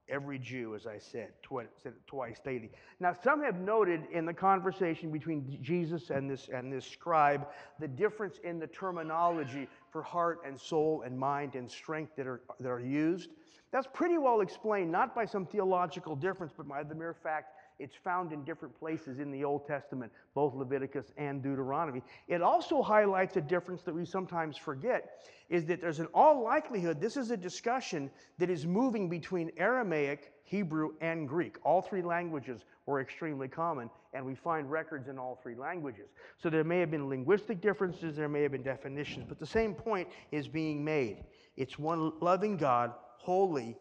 Every 0.09 0.37
Jew, 0.37 0.75
as 0.75 0.85
I 0.85 0.97
said, 0.97 1.29
twice, 1.41 1.67
said 1.81 1.93
twice 2.07 2.37
daily. 2.43 2.71
Now, 2.99 3.13
some 3.23 3.41
have 3.41 3.59
noted 3.59 4.01
in 4.11 4.25
the 4.25 4.33
conversation 4.33 5.11
between 5.11 5.59
Jesus 5.61 6.09
and 6.09 6.29
this, 6.29 6.49
and 6.53 6.71
this 6.71 6.85
scribe 6.85 7.47
the 7.79 7.87
difference 7.87 8.39
in 8.43 8.59
the 8.59 8.67
terminology 8.67 9.67
for 9.91 10.03
heart 10.03 10.39
and 10.45 10.59
soul 10.59 11.03
and 11.05 11.17
mind 11.17 11.55
and 11.55 11.71
strength 11.71 12.17
that 12.17 12.27
are, 12.27 12.41
that 12.59 12.69
are 12.69 12.81
used. 12.81 13.29
That's 13.71 13.87
pretty 13.93 14.17
well 14.17 14.41
explained, 14.41 14.91
not 14.91 15.15
by 15.15 15.25
some 15.25 15.45
theological 15.45 16.15
difference, 16.15 16.53
but 16.55 16.67
by 16.67 16.83
the 16.83 16.93
mere 16.93 17.13
fact 17.13 17.53
it's 17.83 17.97
found 18.01 18.31
in 18.31 18.45
different 18.45 18.73
places 18.79 19.19
in 19.19 19.29
the 19.29 19.43
Old 19.43 19.67
Testament, 19.67 20.09
both 20.33 20.55
Leviticus 20.55 21.11
and 21.17 21.43
Deuteronomy. 21.43 22.01
It 22.29 22.41
also 22.41 22.81
highlights 22.81 23.35
a 23.35 23.41
difference 23.41 23.81
that 23.81 23.93
we 23.93 24.05
sometimes 24.05 24.55
forget 24.55 25.27
is 25.49 25.65
that 25.65 25.81
there's 25.81 25.99
an 25.99 26.07
all 26.13 26.41
likelihood 26.41 27.01
this 27.01 27.17
is 27.17 27.29
a 27.29 27.35
discussion 27.35 28.09
that 28.37 28.49
is 28.49 28.65
moving 28.65 29.09
between 29.09 29.51
Aramaic, 29.57 30.31
Hebrew, 30.45 30.93
and 31.01 31.27
Greek. 31.27 31.57
All 31.65 31.81
three 31.81 32.01
languages 32.01 32.61
were 32.85 33.01
extremely 33.01 33.49
common, 33.49 33.89
and 34.13 34.25
we 34.25 34.33
find 34.33 34.71
records 34.71 35.09
in 35.09 35.19
all 35.19 35.37
three 35.43 35.55
languages. 35.55 36.07
So 36.37 36.49
there 36.49 36.63
may 36.63 36.79
have 36.79 36.89
been 36.89 37.09
linguistic 37.09 37.59
differences, 37.59 38.15
there 38.15 38.29
may 38.29 38.43
have 38.43 38.53
been 38.53 38.63
definitions, 38.63 39.25
but 39.27 39.39
the 39.39 39.45
same 39.45 39.73
point 39.73 40.07
is 40.31 40.47
being 40.47 40.85
made. 40.85 41.25
It's 41.57 41.77
one 41.77 42.13
loving 42.21 42.55
God, 42.55 42.93
wholly 43.17 43.75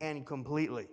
and 0.00 0.24
completely. 0.24 0.86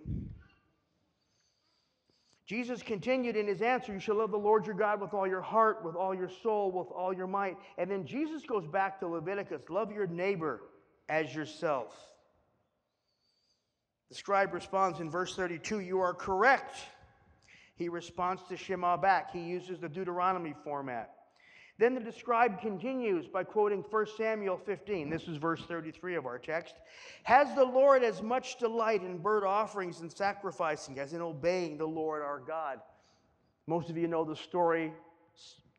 Jesus 2.46 2.80
continued 2.80 3.36
in 3.36 3.48
his 3.48 3.60
answer, 3.60 3.92
You 3.92 3.98
shall 3.98 4.16
love 4.16 4.30
the 4.30 4.38
Lord 4.38 4.66
your 4.66 4.76
God 4.76 5.00
with 5.00 5.12
all 5.12 5.26
your 5.26 5.42
heart, 5.42 5.84
with 5.84 5.96
all 5.96 6.14
your 6.14 6.30
soul, 6.30 6.70
with 6.70 6.86
all 6.88 7.12
your 7.12 7.26
might. 7.26 7.56
And 7.76 7.90
then 7.90 8.06
Jesus 8.06 8.44
goes 8.44 8.66
back 8.68 9.00
to 9.00 9.08
Leviticus 9.08 9.62
love 9.68 9.90
your 9.90 10.06
neighbor 10.06 10.62
as 11.08 11.34
yourself. 11.34 11.92
The 14.10 14.14
scribe 14.14 14.54
responds 14.54 15.00
in 15.00 15.10
verse 15.10 15.34
32 15.34 15.80
You 15.80 15.98
are 15.98 16.14
correct. 16.14 16.76
He 17.74 17.88
responds 17.88 18.42
to 18.48 18.56
Shema 18.56 18.96
back. 18.96 19.32
He 19.32 19.40
uses 19.40 19.80
the 19.80 19.88
Deuteronomy 19.88 20.54
format. 20.64 21.15
Then 21.78 21.94
the 21.94 22.00
describe 22.00 22.60
continues 22.60 23.26
by 23.26 23.44
quoting 23.44 23.84
1 23.90 24.06
Samuel 24.16 24.56
15. 24.56 25.10
This 25.10 25.28
is 25.28 25.36
verse 25.36 25.62
33 25.68 26.14
of 26.14 26.24
our 26.24 26.38
text. 26.38 26.74
Has 27.24 27.54
the 27.54 27.64
Lord 27.64 28.02
as 28.02 28.22
much 28.22 28.58
delight 28.58 29.02
in 29.02 29.18
burnt 29.18 29.44
offerings 29.44 30.00
and 30.00 30.10
sacrificing 30.10 30.98
as 30.98 31.12
in 31.12 31.20
obeying 31.20 31.76
the 31.76 31.86
Lord 31.86 32.22
our 32.22 32.38
God? 32.38 32.80
Most 33.66 33.90
of 33.90 33.98
you 33.98 34.08
know 34.08 34.24
the 34.24 34.36
story. 34.36 34.92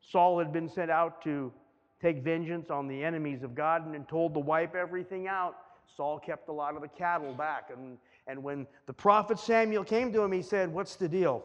Saul 0.00 0.38
had 0.38 0.52
been 0.52 0.68
sent 0.68 0.90
out 0.90 1.20
to 1.24 1.52
take 2.00 2.22
vengeance 2.22 2.70
on 2.70 2.86
the 2.86 3.02
enemies 3.02 3.42
of 3.42 3.56
God 3.56 3.92
and 3.92 4.08
told 4.08 4.34
to 4.34 4.40
wipe 4.40 4.76
everything 4.76 5.26
out. 5.26 5.56
Saul 5.96 6.20
kept 6.20 6.48
a 6.48 6.52
lot 6.52 6.76
of 6.76 6.82
the 6.82 6.88
cattle 6.88 7.34
back. 7.34 7.70
And, 7.76 7.98
and 8.28 8.40
when 8.40 8.68
the 8.86 8.92
prophet 8.92 9.38
Samuel 9.38 9.82
came 9.82 10.12
to 10.12 10.22
him, 10.22 10.30
he 10.30 10.42
said, 10.42 10.72
What's 10.72 10.94
the 10.94 11.08
deal? 11.08 11.44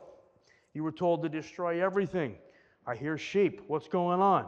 You 0.75 0.83
were 0.83 0.91
told 0.91 1.23
to 1.23 1.29
destroy 1.29 1.83
everything. 1.83 2.35
I 2.85 2.95
hear 2.95 3.17
sheep. 3.17 3.61
What's 3.67 3.87
going 3.87 4.21
on? 4.21 4.47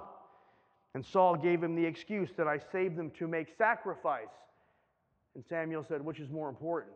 And 0.94 1.06
Saul 1.06 1.36
gave 1.36 1.62
him 1.62 1.76
the 1.76 1.86
excuse 1.86 2.30
that 2.38 2.48
I 2.48 2.58
saved 2.58 2.96
them 2.96 3.12
to 3.12 3.28
make 3.28 3.48
sacrifice. 3.58 4.28
And 5.36 5.44
Samuel 5.46 5.84
said, 5.84 6.04
Which 6.04 6.20
is 6.20 6.30
more 6.30 6.50
important, 6.50 6.94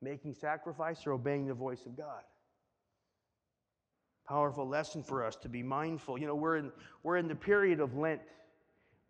making 0.00 0.34
sacrifice 0.34 1.06
or 1.06 1.12
obeying 1.12 1.46
the 1.46 1.54
voice 1.54 1.84
of 1.86 1.96
God? 1.96 2.22
Powerful 4.26 4.66
lesson 4.66 5.02
for 5.02 5.24
us 5.24 5.36
to 5.36 5.48
be 5.48 5.62
mindful. 5.62 6.18
You 6.18 6.26
know, 6.26 6.34
we're 6.34 6.56
in, 6.56 6.72
we're 7.02 7.16
in 7.16 7.28
the 7.28 7.34
period 7.34 7.80
of 7.80 7.96
Lent. 7.96 8.20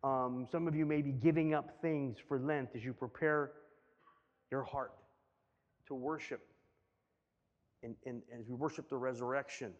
Um, 0.02 0.48
some 0.50 0.66
of 0.66 0.74
you 0.74 0.85
may 0.85 1.00
be 1.00 1.12
giving 1.12 1.55
up 1.55 1.81
things 1.81 2.16
for 2.26 2.40
Lent 2.40 2.70
as 2.74 2.85
you 2.85 2.92
prepare 2.92 3.52
your 4.50 4.64
heart 4.64 4.92
to 5.87 5.94
worship 5.94 6.40
and, 7.83 7.94
and, 8.07 8.22
and 8.33 8.40
as 8.40 8.48
we 8.48 8.55
worship 8.55 8.88
the 8.88 8.96
resurrection. 8.96 9.72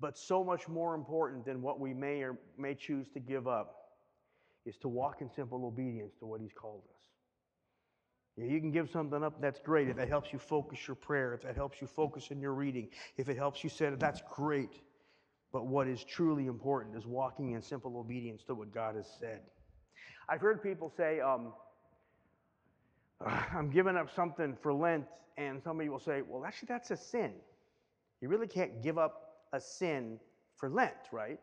But 0.00 0.18
so 0.18 0.42
much 0.42 0.68
more 0.68 0.94
important 0.94 1.44
than 1.44 1.62
what 1.62 1.78
we 1.80 1.94
may 1.94 2.22
or 2.22 2.38
may 2.58 2.74
choose 2.74 3.08
to 3.10 3.20
give 3.20 3.46
up 3.46 3.76
is 4.64 4.76
to 4.78 4.88
walk 4.88 5.20
in 5.20 5.30
simple 5.30 5.64
obedience 5.64 6.14
to 6.20 6.26
what 6.26 6.40
He's 6.40 6.52
called 6.52 6.82
us. 6.84 7.02
You 8.36 8.60
can 8.60 8.70
give 8.70 8.88
something 8.90 9.22
up, 9.22 9.40
that's 9.42 9.60
great. 9.60 9.88
If 9.88 9.96
that 9.96 10.08
helps 10.08 10.32
you 10.32 10.38
focus 10.38 10.88
your 10.88 10.94
prayer, 10.94 11.34
if 11.34 11.42
that 11.42 11.54
helps 11.54 11.80
you 11.80 11.86
focus 11.86 12.28
in 12.30 12.40
your 12.40 12.54
reading, 12.54 12.88
if 13.18 13.28
it 13.28 13.36
helps 13.36 13.62
you 13.62 13.68
set 13.68 13.92
it, 13.92 14.00
that's 14.00 14.22
great. 14.30 14.80
But 15.52 15.66
what 15.66 15.86
is 15.86 16.02
truly 16.02 16.46
important 16.46 16.96
is 16.96 17.06
walking 17.06 17.52
in 17.52 17.60
simple 17.60 17.98
obedience 17.98 18.42
to 18.44 18.54
what 18.54 18.72
God 18.72 18.96
has 18.96 19.06
said. 19.20 19.40
I've 20.28 20.40
heard 20.40 20.62
people 20.62 20.90
say, 20.96 21.20
um, 21.20 21.52
I'm 23.26 23.70
giving 23.70 23.96
up 23.96 24.08
something 24.14 24.56
for 24.62 24.72
Lent, 24.72 25.04
and 25.36 25.62
somebody 25.62 25.88
will 25.88 26.00
say, 26.00 26.22
Well, 26.26 26.44
actually, 26.44 26.68
that's 26.68 26.90
a 26.90 26.96
sin. 26.96 27.32
You 28.20 28.28
really 28.28 28.46
can't 28.46 28.82
give 28.82 28.98
up 28.98 29.21
a 29.52 29.60
sin 29.60 30.18
for 30.56 30.68
Lent, 30.68 30.94
right? 31.10 31.38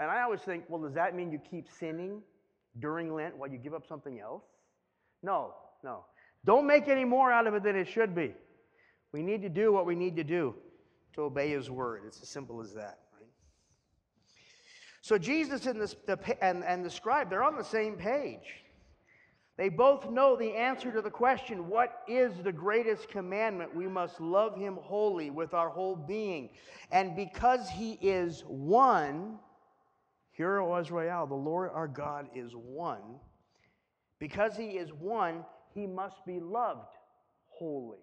And 0.00 0.10
I 0.10 0.22
always 0.22 0.40
think, 0.40 0.64
well, 0.68 0.80
does 0.80 0.94
that 0.94 1.14
mean 1.14 1.32
you 1.32 1.38
keep 1.38 1.68
sinning 1.68 2.22
during 2.78 3.12
Lent 3.12 3.36
while 3.36 3.50
you 3.50 3.58
give 3.58 3.74
up 3.74 3.86
something 3.86 4.20
else? 4.20 4.44
No, 5.22 5.54
no. 5.82 6.04
Don't 6.44 6.66
make 6.66 6.88
any 6.88 7.04
more 7.04 7.32
out 7.32 7.46
of 7.46 7.54
it 7.54 7.62
than 7.62 7.76
it 7.76 7.88
should 7.88 8.14
be. 8.14 8.34
We 9.12 9.22
need 9.22 9.42
to 9.42 9.48
do 9.48 9.72
what 9.72 9.86
we 9.86 9.94
need 9.94 10.16
to 10.16 10.24
do 10.24 10.54
to 11.14 11.22
obey 11.22 11.50
His 11.50 11.70
word. 11.70 12.02
It's 12.06 12.22
as 12.22 12.28
simple 12.28 12.60
as 12.60 12.72
that, 12.74 12.98
right? 13.14 13.28
So 15.00 15.18
Jesus 15.18 15.66
and 15.66 15.80
the, 15.80 15.94
the 16.06 16.44
and, 16.44 16.62
and 16.64 16.84
the 16.84 16.90
scribe, 16.90 17.30
they're 17.30 17.42
on 17.42 17.56
the 17.56 17.64
same 17.64 17.96
page. 17.96 18.62
They 19.58 19.68
both 19.68 20.08
know 20.08 20.36
the 20.36 20.54
answer 20.54 20.92
to 20.92 21.02
the 21.02 21.10
question, 21.10 21.68
What 21.68 22.02
is 22.06 22.32
the 22.44 22.52
greatest 22.52 23.08
commandment? 23.08 23.74
We 23.74 23.88
must 23.88 24.20
love 24.20 24.56
Him 24.56 24.78
wholly 24.80 25.30
with 25.30 25.52
our 25.52 25.68
whole 25.68 25.96
being. 25.96 26.50
And 26.92 27.16
because 27.16 27.68
He 27.68 27.94
is 27.94 28.44
one, 28.46 29.40
Hear, 30.30 30.60
O 30.60 30.80
Israel, 30.80 31.26
the 31.26 31.34
Lord 31.34 31.72
our 31.74 31.88
God 31.88 32.28
is 32.36 32.52
one. 32.54 33.18
Because 34.20 34.56
He 34.56 34.78
is 34.78 34.92
one, 34.92 35.44
He 35.74 35.88
must 35.88 36.24
be 36.24 36.38
loved 36.38 36.94
wholly. 37.48 37.98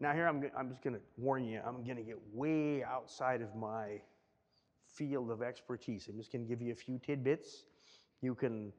Now, 0.00 0.12
here 0.12 0.26
I'm, 0.26 0.50
I'm 0.56 0.68
just 0.68 0.82
going 0.82 0.96
to 0.96 1.02
warn 1.16 1.46
you, 1.46 1.60
I'm 1.66 1.82
going 1.82 1.96
to 1.96 2.02
get 2.02 2.18
way 2.34 2.84
outside 2.84 3.40
of 3.40 3.56
my 3.56 4.02
field 4.86 5.30
of 5.30 5.40
expertise. 5.40 6.08
I'm 6.08 6.18
just 6.18 6.30
going 6.30 6.44
to 6.44 6.48
give 6.48 6.60
you 6.60 6.72
a 6.72 6.76
few 6.76 6.98
tidbits. 6.98 7.64
You 8.20 8.34
can 8.34 8.72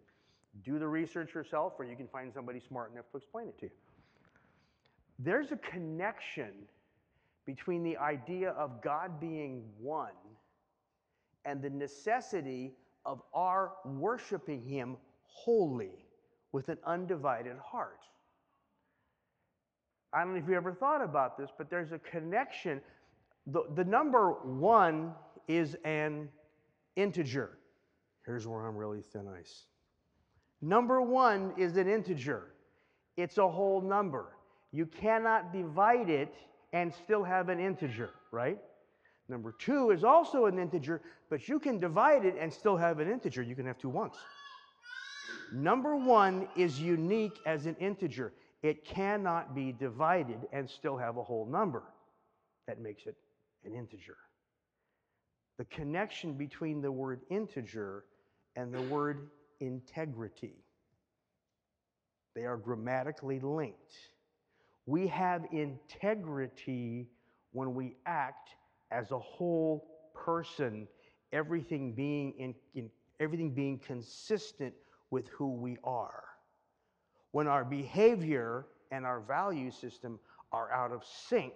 do 0.64 0.80
the 0.80 0.88
research 0.88 1.34
yourself, 1.34 1.74
or 1.80 1.86
you 1.86 1.96
can 1.96 2.08
find 2.08 2.34
somebody 2.34 2.60
smart 2.60 2.92
enough 2.92 3.06
to 3.12 3.18
explain 3.18 3.48
it 3.48 3.58
to 3.60 3.66
you. 3.66 3.72
There's 5.20 5.52
a 5.52 5.58
connection 5.58 6.52
between 7.46 7.84
the 7.84 7.98
idea 7.98 8.52
of 8.52 8.82
God 8.82 9.20
being 9.20 9.64
one 9.80 10.12
and 11.46 11.62
the 11.62 11.70
necessity 11.70 12.74
of 13.06 13.22
our 13.34 13.74
worshiping 13.86 14.62
Him 14.64 14.98
wholly 15.24 16.06
with 16.52 16.70
an 16.70 16.78
undivided 16.86 17.58
heart. 17.58 18.02
I 20.14 20.24
don't 20.24 20.34
know 20.34 20.40
if 20.40 20.48
you 20.48 20.56
ever 20.56 20.74
thought 20.74 21.02
about 21.02 21.38
this, 21.38 21.50
but 21.58 21.70
there's 21.70 21.94
a 21.94 22.00
connection. 22.00 22.82
The, 23.48 23.64
the 23.76 23.86
number 23.86 24.34
one 24.44 25.14
is 25.48 25.76
an 25.86 26.30
integer. 26.96 27.58
Here's 28.26 28.46
where 28.46 28.66
I'm 28.66 28.76
really 28.76 29.02
thin 29.02 29.28
ice. 29.28 29.66
Number 30.62 31.02
one 31.02 31.54
is 31.58 31.78
an 31.78 31.88
integer, 31.88 32.54
it's 33.18 33.38
a 33.38 33.48
whole 33.48 33.82
number. 33.82 34.28
You 34.72 34.86
cannot 34.86 35.52
divide 35.52 36.10
it 36.10 36.34
and 36.72 36.94
still 36.94 37.24
have 37.24 37.50
an 37.50 37.60
integer, 37.60 38.12
right? 38.32 38.58
Number 39.28 39.54
two 39.58 39.92
is 39.92 40.04
also 40.04 40.46
an 40.46 40.60
integer, 40.60 41.02
but 41.30 41.48
you 41.48 41.60
can 41.60 41.80
divide 41.80 42.26
it 42.26 42.36
and 42.40 42.52
still 42.52 42.78
have 42.78 43.00
an 43.00 43.12
integer. 43.12 43.42
You 43.42 43.56
can 43.56 43.66
have 43.66 43.78
two 43.78 43.90
ones. 43.90 44.16
Number 45.54 45.96
one 45.96 46.48
is 46.56 46.80
unique 46.80 47.40
as 47.46 47.66
an 47.66 47.76
integer. 47.80 48.34
It 48.64 48.86
cannot 48.86 49.56
be 49.56 49.72
divided 49.72 50.48
and 50.54 50.70
still 50.70 50.98
have 50.98 51.18
a 51.18 51.24
whole 51.24 51.46
number. 51.46 51.84
That 52.68 52.80
makes 52.80 53.06
it 53.06 53.16
an 53.66 53.74
integer. 53.74 54.18
The 55.58 55.66
connection 55.66 56.34
between 56.34 56.82
the 56.82 56.92
word 56.92 57.22
integer 57.30 58.06
and 58.56 58.74
the 58.74 58.82
word 58.84 59.30
integrity. 59.62 60.66
They 62.36 62.46
are 62.46 62.58
grammatically 62.58 63.40
linked. 63.40 63.96
We 64.86 65.08
have 65.08 65.46
integrity 65.52 67.08
when 67.52 67.74
we 67.74 67.96
act 68.06 68.50
as 68.92 69.12
a 69.12 69.20
whole 69.20 69.88
person, 70.14 70.88
everything 71.32 71.94
being, 71.94 72.34
in, 72.38 72.56
in, 72.76 72.90
everything 73.20 73.52
being 73.52 73.80
consistent 73.80 74.74
with 75.10 75.28
who 75.30 75.52
we 75.52 75.78
are. 75.84 76.24
When 77.32 77.48
our 77.48 77.64
behavior 77.64 78.66
and 78.92 79.06
our 79.06 79.22
value 79.22 79.72
system 79.72 80.20
are 80.52 80.72
out 80.72 80.92
of 80.92 81.04
sync, 81.06 81.54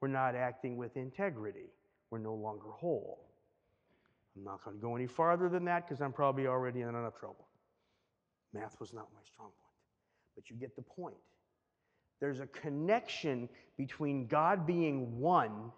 we're 0.00 0.08
not 0.08 0.34
acting 0.34 0.76
with 0.76 0.96
integrity. 0.96 1.70
We're 2.10 2.18
no 2.18 2.34
longer 2.34 2.70
whole. 2.70 3.25
I'm 4.36 4.44
not 4.44 4.64
going 4.64 4.76
to 4.76 4.82
go 4.82 4.94
any 4.96 5.06
farther 5.06 5.48
than 5.48 5.64
that 5.64 5.86
because 5.86 6.02
I'm 6.02 6.12
probably 6.12 6.46
already 6.46 6.82
in 6.82 6.88
enough 6.88 7.18
trouble. 7.18 7.46
Math 8.52 8.78
was 8.80 8.92
not 8.92 9.08
my 9.14 9.20
strong 9.24 9.48
point. 9.48 9.56
But 10.34 10.50
you 10.50 10.56
get 10.56 10.76
the 10.76 10.82
point. 10.82 11.16
There's 12.20 12.40
a 12.40 12.46
connection 12.46 13.48
between 13.76 14.26
God 14.26 14.66
being 14.66 15.18
one 15.18 15.72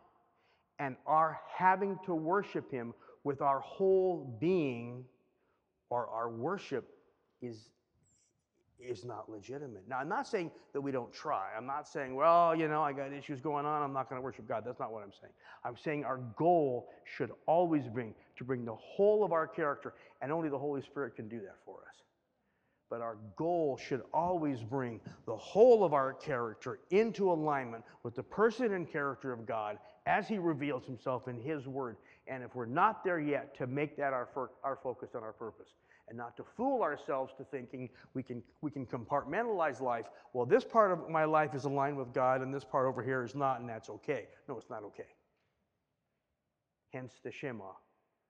and 0.78 0.96
our 1.06 1.40
having 1.56 1.98
to 2.06 2.14
worship 2.14 2.70
Him 2.70 2.94
with 3.24 3.42
our 3.42 3.60
whole 3.60 4.36
being, 4.40 5.04
or 5.90 6.06
our 6.06 6.30
worship 6.30 6.88
is 7.42 7.68
is 8.80 9.04
not 9.04 9.28
legitimate. 9.28 9.82
Now, 9.88 9.98
I'm 9.98 10.08
not 10.08 10.26
saying 10.26 10.50
that 10.72 10.80
we 10.80 10.92
don't 10.92 11.12
try. 11.12 11.48
I'm 11.56 11.66
not 11.66 11.88
saying, 11.88 12.14
well, 12.14 12.54
you 12.54 12.68
know, 12.68 12.82
I 12.82 12.92
got 12.92 13.12
issues 13.12 13.40
going 13.40 13.66
on, 13.66 13.82
I'm 13.82 13.92
not 13.92 14.08
going 14.08 14.20
to 14.20 14.24
worship 14.24 14.46
God. 14.46 14.62
That's 14.64 14.78
not 14.78 14.92
what 14.92 15.02
I'm 15.02 15.12
saying. 15.20 15.32
I'm 15.64 15.76
saying 15.76 16.04
our 16.04 16.18
goal 16.36 16.88
should 17.04 17.32
always 17.46 17.88
be 17.88 18.14
to 18.36 18.44
bring 18.44 18.64
the 18.64 18.76
whole 18.76 19.24
of 19.24 19.32
our 19.32 19.46
character, 19.46 19.94
and 20.22 20.30
only 20.30 20.48
the 20.48 20.58
Holy 20.58 20.82
Spirit 20.82 21.16
can 21.16 21.28
do 21.28 21.40
that 21.40 21.56
for 21.64 21.78
us. 21.88 22.02
But 22.90 23.02
our 23.02 23.18
goal 23.36 23.76
should 23.76 24.02
always 24.14 24.62
bring 24.62 25.00
the 25.26 25.36
whole 25.36 25.84
of 25.84 25.92
our 25.92 26.14
character 26.14 26.80
into 26.90 27.30
alignment 27.30 27.84
with 28.02 28.14
the 28.14 28.22
person 28.22 28.72
and 28.72 28.90
character 28.90 29.32
of 29.32 29.44
God 29.44 29.78
as 30.06 30.26
He 30.26 30.38
reveals 30.38 30.86
Himself 30.86 31.28
in 31.28 31.38
His 31.38 31.66
Word. 31.66 31.96
And 32.26 32.42
if 32.42 32.54
we're 32.54 32.66
not 32.66 33.04
there 33.04 33.20
yet, 33.20 33.56
to 33.58 33.66
make 33.66 33.96
that 33.96 34.12
our, 34.12 34.28
our 34.64 34.78
focus 34.82 35.10
and 35.14 35.22
our 35.22 35.32
purpose 35.32 35.68
and 36.08 36.18
not 36.18 36.36
to 36.36 36.44
fool 36.56 36.82
ourselves 36.82 37.32
to 37.38 37.44
thinking 37.44 37.88
we 38.14 38.22
can, 38.22 38.42
we 38.60 38.70
can 38.70 38.86
compartmentalize 38.86 39.80
life. 39.80 40.06
Well, 40.32 40.46
this 40.46 40.64
part 40.64 40.92
of 40.92 41.08
my 41.08 41.24
life 41.24 41.54
is 41.54 41.64
aligned 41.64 41.96
with 41.96 42.12
God, 42.12 42.42
and 42.42 42.52
this 42.52 42.64
part 42.64 42.86
over 42.86 43.02
here 43.02 43.22
is 43.22 43.34
not, 43.34 43.60
and 43.60 43.68
that's 43.68 43.90
okay. 43.90 44.28
No, 44.48 44.56
it's 44.56 44.70
not 44.70 44.82
okay. 44.84 45.14
Hence 46.92 47.14
the 47.22 47.30
Shema. 47.30 47.72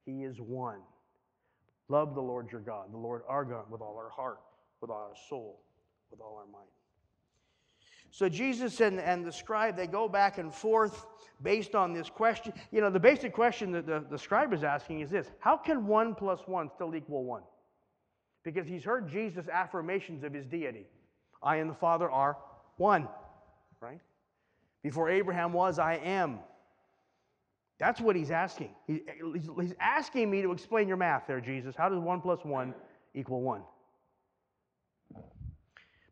He 0.05 0.25
is 0.25 0.41
one. 0.41 0.81
Love 1.89 2.15
the 2.15 2.21
Lord 2.21 2.51
your 2.51 2.61
God, 2.61 2.93
the 2.93 2.99
Lord 2.99 3.23
our 3.29 3.45
God, 3.45 3.71
with 3.71 3.81
all 3.81 3.97
our 3.97 4.11
heart, 4.11 4.41
with 4.81 4.91
all 4.91 5.09
our 5.09 5.17
soul, 5.29 5.61
with 6.11 6.21
all 6.21 6.37
our 6.37 6.51
mind. 6.53 6.69
So 8.11 8.29
Jesus 8.29 8.81
and, 8.81 9.01
and 9.01 9.25
the 9.25 9.33
scribe, 9.33 9.77
they 9.77 9.87
go 9.87 10.09
back 10.09 10.39
and 10.39 10.53
forth 10.53 11.07
based 11.43 11.75
on 11.75 11.93
this 11.93 12.09
question. 12.09 12.53
You 12.73 12.81
know, 12.81 12.91
the 12.91 13.01
basic 13.01 13.33
question 13.33 13.71
that 13.73 13.87
the, 13.87 14.05
the 14.11 14.19
scribe 14.19 14.53
is 14.53 14.65
asking 14.65 15.01
is 15.01 15.11
this 15.11 15.31
How 15.41 15.57
can 15.57 15.87
one 15.87 16.15
plus 16.15 16.41
one 16.47 16.71
still 16.75 16.95
equal 16.95 17.25
one? 17.25 17.43
Because 18.45 18.67
he's 18.67 18.85
heard 18.85 19.09
Jesus' 19.09 19.49
affirmations 19.49 20.25
of 20.25 20.33
his 20.33 20.47
deity. 20.47 20.87
I 21.43 21.57
and 21.57 21.69
the 21.69 21.75
Father 21.75 22.11
are 22.11 22.37
one, 22.77 23.09
right? 23.81 24.01
Before 24.83 25.11
Abraham 25.11 25.53
was, 25.53 25.79
I 25.79 25.97
am. 25.97 26.39
That's 27.79 28.01
what 28.01 28.17
he's 28.17 28.31
asking. 28.31 28.71
He, 28.87 29.03
he's 29.35 29.75
asking 29.81 30.31
me 30.31 30.43
to 30.43 30.53
explain 30.53 30.89
your 30.89 30.97
math 30.97 31.27
there, 31.27 31.41
Jesus. 31.41 31.77
How 31.77 31.89
does 31.89 31.99
one 31.99 32.21
plus 32.21 32.45
one 32.45 32.75
equal 33.15 33.41
one? 33.41 33.63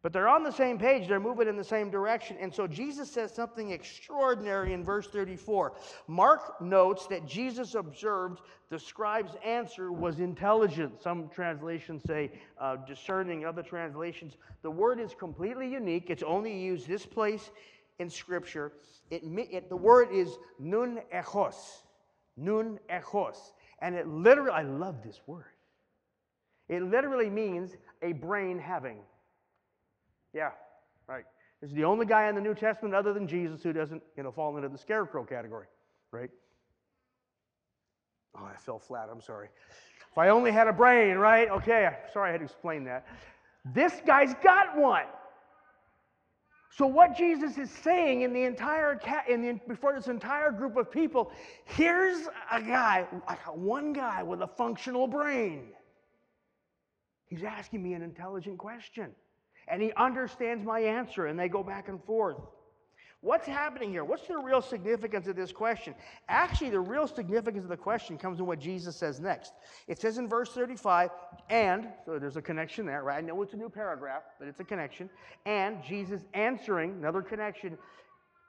But 0.06 0.12
they're 0.12 0.28
on 0.28 0.44
the 0.44 0.52
same 0.52 0.78
page, 0.78 1.08
they're 1.08 1.18
moving 1.18 1.48
in 1.48 1.56
the 1.56 1.64
same 1.64 1.90
direction. 1.90 2.36
And 2.40 2.54
so 2.54 2.68
Jesus 2.68 3.10
says 3.10 3.34
something 3.34 3.72
extraordinary 3.72 4.72
in 4.72 4.84
verse 4.84 5.08
34. 5.08 5.72
Mark 6.06 6.60
notes 6.60 7.08
that 7.08 7.26
Jesus 7.26 7.74
observed 7.74 8.40
the 8.70 8.78
scribe's 8.78 9.32
answer 9.44 9.90
was 9.90 10.20
intelligent. 10.20 11.02
Some 11.02 11.28
translations 11.28 12.04
say 12.06 12.30
uh, 12.60 12.76
discerning, 12.86 13.44
other 13.44 13.64
translations. 13.64 14.36
The 14.62 14.70
word 14.70 15.00
is 15.00 15.12
completely 15.12 15.68
unique, 15.68 16.08
it's 16.08 16.22
only 16.22 16.56
used 16.56 16.86
this 16.86 17.04
place 17.04 17.50
in 17.98 18.08
Scripture. 18.08 18.74
It, 19.10 19.24
it, 19.24 19.68
the 19.68 19.76
word 19.76 20.10
is 20.12 20.38
nun 20.60 21.00
echos. 21.12 21.82
Nun 22.36 22.78
echos. 22.88 23.38
And 23.80 23.96
it 23.96 24.06
literally, 24.06 24.52
I 24.52 24.62
love 24.62 25.02
this 25.02 25.20
word. 25.26 25.46
It 26.68 26.84
literally 26.84 27.28
means 27.28 27.74
a 28.02 28.12
brain 28.12 28.56
having. 28.56 28.98
Yeah, 30.36 30.50
right. 31.08 31.24
Is 31.62 31.72
the 31.72 31.84
only 31.84 32.04
guy 32.04 32.28
in 32.28 32.34
the 32.34 32.42
New 32.42 32.54
Testament 32.54 32.94
other 32.94 33.14
than 33.14 33.26
Jesus 33.26 33.62
who 33.62 33.72
doesn't, 33.72 34.02
you 34.18 34.22
know, 34.22 34.30
fall 34.30 34.54
into 34.58 34.68
the 34.68 34.76
scarecrow 34.76 35.24
category, 35.24 35.64
right? 36.10 36.28
Oh, 38.38 38.44
I 38.44 38.54
fell 38.58 38.78
flat. 38.78 39.08
I'm 39.10 39.22
sorry. 39.22 39.48
If 40.12 40.18
I 40.18 40.28
only 40.28 40.52
had 40.52 40.68
a 40.68 40.74
brain, 40.74 41.16
right? 41.16 41.48
Okay, 41.48 41.88
sorry 42.12 42.28
I 42.28 42.32
had 42.32 42.40
to 42.40 42.44
explain 42.44 42.84
that. 42.84 43.06
This 43.74 43.94
guy's 44.06 44.34
got 44.44 44.76
one. 44.76 45.06
So 46.70 46.86
what 46.86 47.16
Jesus 47.16 47.56
is 47.56 47.70
saying 47.70 48.20
in 48.20 48.34
the 48.34 48.42
entire 48.42 49.00
in 49.30 49.40
the, 49.40 49.58
before 49.66 49.94
this 49.94 50.08
entire 50.08 50.50
group 50.50 50.76
of 50.76 50.90
people, 50.90 51.32
here's 51.64 52.28
a 52.52 52.60
guy, 52.60 53.06
one 53.54 53.94
guy 53.94 54.22
with 54.22 54.42
a 54.42 54.46
functional 54.46 55.06
brain. 55.06 55.68
He's 57.24 57.42
asking 57.42 57.82
me 57.82 57.94
an 57.94 58.02
intelligent 58.02 58.58
question 58.58 59.14
and 59.68 59.82
he 59.82 59.92
understands 59.96 60.64
my 60.64 60.80
answer, 60.80 61.26
and 61.26 61.38
they 61.38 61.48
go 61.48 61.62
back 61.62 61.88
and 61.88 62.02
forth. 62.04 62.36
What's 63.22 63.46
happening 63.46 63.90
here? 63.90 64.04
What's 64.04 64.28
the 64.28 64.38
real 64.38 64.62
significance 64.62 65.26
of 65.26 65.34
this 65.34 65.50
question? 65.50 65.94
Actually, 66.28 66.70
the 66.70 66.80
real 66.80 67.08
significance 67.08 67.64
of 67.64 67.70
the 67.70 67.76
question 67.76 68.18
comes 68.18 68.38
in 68.38 68.46
what 68.46 68.60
Jesus 68.60 68.94
says 68.94 69.18
next. 69.18 69.52
It 69.88 70.00
says 70.00 70.18
in 70.18 70.28
verse 70.28 70.50
35, 70.50 71.10
and, 71.50 71.88
so 72.04 72.18
there's 72.18 72.36
a 72.36 72.42
connection 72.42 72.86
there, 72.86 73.02
right? 73.02 73.18
I 73.18 73.20
know 73.22 73.42
it's 73.42 73.54
a 73.54 73.56
new 73.56 73.70
paragraph, 73.70 74.22
but 74.38 74.46
it's 74.46 74.60
a 74.60 74.64
connection. 74.64 75.10
And 75.44 75.82
Jesus 75.82 76.22
answering, 76.34 76.92
another 76.92 77.22
connection, 77.22 77.76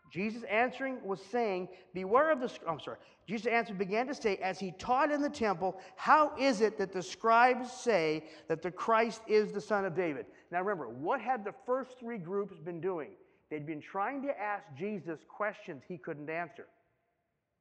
Jesus 0.10 0.44
answering 0.44 0.98
was 1.04 1.22
saying, 1.22 1.68
Beware 1.94 2.32
of 2.32 2.40
the. 2.40 2.52
I'm 2.68 2.80
sorry. 2.80 2.98
Jesus 3.28 3.48
answered, 3.48 3.78
began 3.78 4.08
to 4.08 4.16
say, 4.16 4.38
as 4.38 4.58
he 4.58 4.72
taught 4.72 5.12
in 5.12 5.22
the 5.22 5.30
temple, 5.30 5.80
How 5.96 6.32
is 6.38 6.62
it 6.62 6.78
that 6.78 6.94
the 6.94 7.04
scribes 7.04 7.72
say 7.72 8.24
that 8.48 8.62
the 8.62 8.72
Christ 8.72 9.22
is 9.28 9.52
the 9.52 9.62
Son 9.62 9.86
of 9.86 9.96
David? 9.96 10.26
Now 10.52 10.60
remember, 10.60 10.88
what 10.88 11.20
had 11.20 11.44
the 11.44 11.54
first 11.66 12.00
three 12.00 12.18
groups 12.18 12.58
been 12.58 12.80
doing? 12.80 13.12
They'd 13.50 13.66
been 13.66 13.82
trying 13.82 14.22
to 14.24 14.40
ask 14.40 14.66
Jesus 14.78 15.20
questions 15.28 15.84
he 15.88 15.98
couldn't 15.98 16.30
answer. 16.30 16.68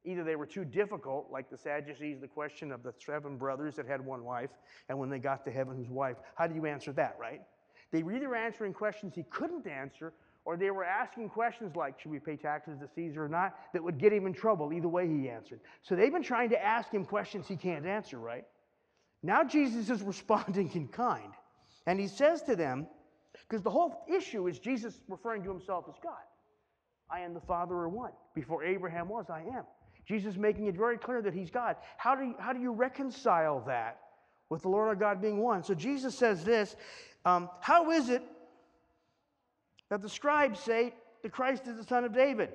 Either 0.04 0.22
they 0.22 0.37
were 0.37 0.46
too 0.46 0.64
difficult, 0.64 1.28
like 1.32 1.50
the 1.50 1.59
Sadducees, 1.59 2.20
the 2.20 2.28
question 2.28 2.70
of 2.70 2.85
the 2.85 2.94
seven 3.04 3.37
brothers 3.37 3.74
that 3.74 3.87
had 3.87 4.04
one 4.04 4.22
wife, 4.22 4.50
and 4.88 4.96
when 4.96 5.11
they 5.11 5.18
got 5.18 5.44
to 5.44 5.50
heaven, 5.50 5.76
whose 5.76 5.90
wife? 5.90 6.16
How 6.37 6.46
do 6.46 6.54
you 6.54 6.64
answer 6.66 6.92
that, 6.92 7.16
right? 7.20 7.40
They 7.90 8.04
were 8.04 8.12
either 8.12 8.35
answering 8.35 8.72
questions 8.72 9.14
he 9.14 9.24
couldn't 9.24 9.66
answer, 9.66 10.12
or 10.46 10.56
they 10.56 10.70
were 10.70 10.85
asking 10.85 11.28
questions 11.28 11.74
like, 11.74 11.98
should 12.00 12.12
we 12.12 12.20
pay 12.20 12.37
taxes 12.37 12.78
to 12.78 12.88
Caesar 12.94 13.24
or 13.24 13.28
not, 13.28 13.56
that 13.72 13.82
would 13.82 13.98
get 13.98 14.12
him 14.12 14.26
in 14.26 14.32
trouble. 14.32 14.72
Either 14.72 14.88
way, 14.88 15.09
he 15.09 15.28
answered. 15.28 15.59
So 15.82 15.96
they've 15.96 16.12
been 16.12 16.22
trying 16.22 16.50
to 16.50 16.64
ask 16.64 16.88
him 16.92 17.04
questions 17.04 17.48
he 17.48 17.56
can't 17.56 17.85
answer, 17.85 18.16
right? 18.16 18.44
Now 19.24 19.42
Jesus 19.42 19.90
is 19.90 20.02
responding 20.14 20.70
in 20.74 20.87
kind. 20.87 21.32
And 21.88 21.98
he 21.98 22.06
says 22.06 22.42
to 22.42 22.54
them, 22.54 22.87
because 23.48 23.62
the 23.62 23.70
whole 23.70 24.04
issue 24.09 24.46
is 24.46 24.61
Jesus 24.61 25.00
referring 25.09 25.42
to 25.42 25.50
himself 25.50 25.87
as 25.88 25.96
God. 26.00 26.14
I 27.11 27.20
am 27.20 27.35
the 27.35 27.40
Father 27.40 27.74
or 27.74 27.88
one. 27.88 28.12
Before 28.35 28.62
Abraham 28.62 29.09
was, 29.09 29.26
I 29.28 29.40
am. 29.40 29.64
Jesus 30.06 30.37
making 30.37 30.66
it 30.66 30.76
very 30.76 30.96
clear 30.96 31.20
that 31.22 31.35
he's 31.35 31.50
God. 31.50 31.74
How 31.98 32.14
do 32.14 32.24
you, 32.24 32.35
how 32.38 32.52
do 32.52 32.61
you 32.61 32.72
reconcile 32.72 33.64
that 33.66 33.98
with 34.48 34.62
the 34.62 34.68
Lord 34.68 34.87
our 34.87 34.94
God 34.94 35.20
being 35.20 35.38
one? 35.38 35.64
So 35.64 35.74
Jesus 35.74 36.16
says 36.16 36.44
this 36.44 36.76
um, 37.24 37.50
How 37.61 37.90
is 37.90 38.11
it 38.11 38.22
that 39.90 40.03
the 40.03 40.09
scribes 40.09 40.61
say 40.61 40.94
the 41.22 41.29
Christ 41.29 41.66
is 41.66 41.77
the 41.77 41.85
Son 41.85 42.05
of 42.05 42.14
David? 42.14 42.51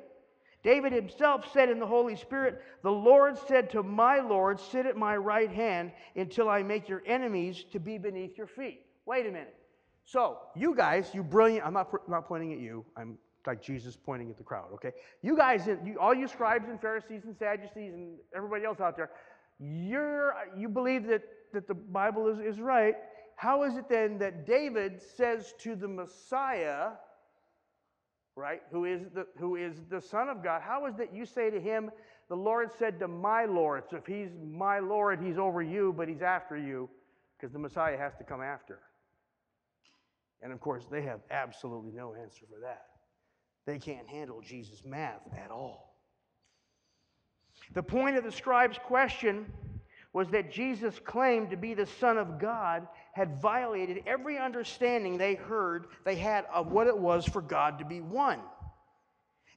David 0.64 0.94
himself 0.94 1.52
said 1.52 1.70
in 1.70 1.80
the 1.80 1.88
Holy 1.88 2.16
Spirit, 2.16 2.62
The 2.84 2.92
Lord 2.92 3.38
said 3.48 3.70
to 3.72 3.82
my 3.82 4.20
Lord, 4.20 4.60
Sit 4.60 4.86
at 4.86 4.96
my 4.96 5.18
right 5.18 5.52
hand 5.52 5.92
until 6.16 6.50
I 6.50 6.62
make 6.62 6.88
your 6.88 7.02
enemies 7.06 7.66
to 7.72 7.80
be 7.80 7.98
beneath 7.98 8.38
your 8.38 8.48
feet. 8.48 8.86
Wait 9.06 9.26
a 9.26 9.32
minute. 9.32 9.56
So, 10.06 10.38
you 10.56 10.76
guys, 10.76 11.10
you 11.14 11.24
brilliant, 11.24 11.66
I'm 11.66 11.74
not, 11.74 11.90
not 12.08 12.28
pointing 12.28 12.54
at 12.54 12.60
you, 12.60 12.86
I'm 12.96 13.18
like 13.48 13.62
Jesus 13.62 13.96
pointing 13.96 14.30
at 14.30 14.38
the 14.38 14.44
crowd, 14.44 14.68
okay? 14.74 14.92
You 15.22 15.36
guys, 15.36 15.68
you, 15.68 15.98
all 16.00 16.14
you 16.14 16.28
scribes 16.28 16.70
and 16.70 16.80
Pharisees 16.80 17.24
and 17.26 17.36
Sadducees 17.38 17.94
and 17.94 18.18
everybody 18.36 18.66
else 18.66 18.80
out 18.80 18.96
there, 18.96 19.10
you're, 19.60 20.36
you 20.56 20.70
believe 20.70 21.08
that, 21.08 21.24
that 21.54 21.68
the 21.68 21.74
Bible 21.74 22.28
is, 22.28 22.40
is 22.40 22.60
right. 22.60 22.96
How 23.36 23.64
is 23.64 23.78
it 23.78 23.90
then 23.90 24.20
that 24.20 24.46
David 24.46 25.02
says 25.02 25.54
to 25.60 25.76
the 25.76 25.88
Messiah, 25.88 26.90
right, 28.36 28.62
who 28.72 28.86
is, 28.86 29.02
the, 29.14 29.26
who 29.38 29.56
is 29.56 29.76
the 29.90 30.02
Son 30.02 30.30
of 30.30 30.44
God, 30.44 30.62
how 30.62 30.86
is 30.86 30.96
that 30.96 31.14
you 31.14 31.26
say 31.26 31.50
to 31.50 31.60
him, 31.60 31.92
the 32.30 32.36
Lord 32.36 32.70
said 32.78 33.00
to 33.00 33.08
my 33.08 33.46
Lord? 33.46 33.84
So 33.90 33.98
if 33.98 34.06
he's 34.06 34.30
my 34.44 34.80
Lord, 34.80 35.22
he's 35.22 35.38
over 35.38 35.62
you, 35.62 35.94
but 35.96 36.08
he's 36.08 36.22
after 36.22 36.58
you, 36.58 36.90
because 37.38 37.52
the 37.52 37.60
Messiah 37.60 37.98
has 37.98 38.16
to 38.16 38.24
come 38.24 38.42
after. 38.42 38.80
And 40.42 40.52
of 40.52 40.60
course, 40.60 40.86
they 40.90 41.02
have 41.04 41.20
absolutely 41.30 41.92
no 41.92 42.16
answer 42.16 42.46
for 42.52 42.60
that. 42.62 42.86
They 43.66 43.78
can't 43.78 44.08
handle 44.08 44.42
Jesus' 44.42 44.84
math 44.86 45.22
at 45.38 45.52
all. 45.52 45.96
The 47.74 47.84
point 47.84 48.18
of 48.18 48.24
the 48.24 48.32
scribe's 48.32 48.80
question 48.80 49.46
was 50.14 50.28
that 50.30 50.52
Jesus 50.52 51.00
claimed 51.00 51.50
to 51.50 51.58
be 51.58 51.74
the 51.74 51.86
Son 51.86 52.18
of 52.18 52.40
God 52.40 52.88
had 53.14 53.42
violated 53.42 54.04
every 54.06 54.38
understanding 54.38 55.18
they 55.18 55.36
heard 55.36 55.88
they 56.04 56.16
had 56.16 56.46
of 56.54 56.72
what 56.72 56.88
it 56.88 56.98
was 56.98 57.26
for 57.26 57.42
God 57.42 57.80
to 57.80 57.86
be 57.86 58.02
one. 58.02 58.40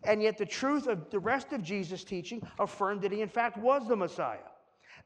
And 0.04 0.22
yet, 0.22 0.36
the 0.36 0.46
truth 0.46 0.86
of 0.86 1.10
the 1.10 1.18
rest 1.18 1.52
of 1.52 1.62
Jesus' 1.62 2.04
teaching 2.04 2.46
affirmed 2.58 3.02
that 3.02 3.12
he, 3.12 3.22
in 3.22 3.28
fact, 3.28 3.56
was 3.56 3.88
the 3.88 3.96
Messiah. 3.96 4.38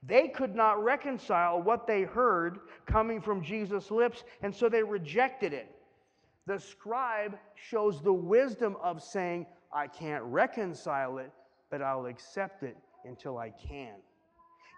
They 0.02 0.28
could 0.28 0.54
not 0.54 0.82
reconcile 0.82 1.62
what 1.62 1.86
they 1.86 2.02
heard 2.02 2.58
coming 2.86 3.20
from 3.20 3.42
Jesus' 3.42 3.90
lips, 3.90 4.24
and 4.42 4.54
so 4.54 4.68
they 4.68 4.82
rejected 4.82 5.52
it. 5.52 5.74
The 6.46 6.58
scribe 6.58 7.38
shows 7.54 8.02
the 8.02 8.12
wisdom 8.12 8.76
of 8.82 9.02
saying, 9.02 9.46
I 9.72 9.86
can't 9.86 10.24
reconcile 10.24 11.18
it, 11.18 11.30
but 11.70 11.82
I'll 11.82 12.06
accept 12.06 12.62
it 12.62 12.76
until 13.04 13.38
I 13.38 13.50
can. 13.50 13.94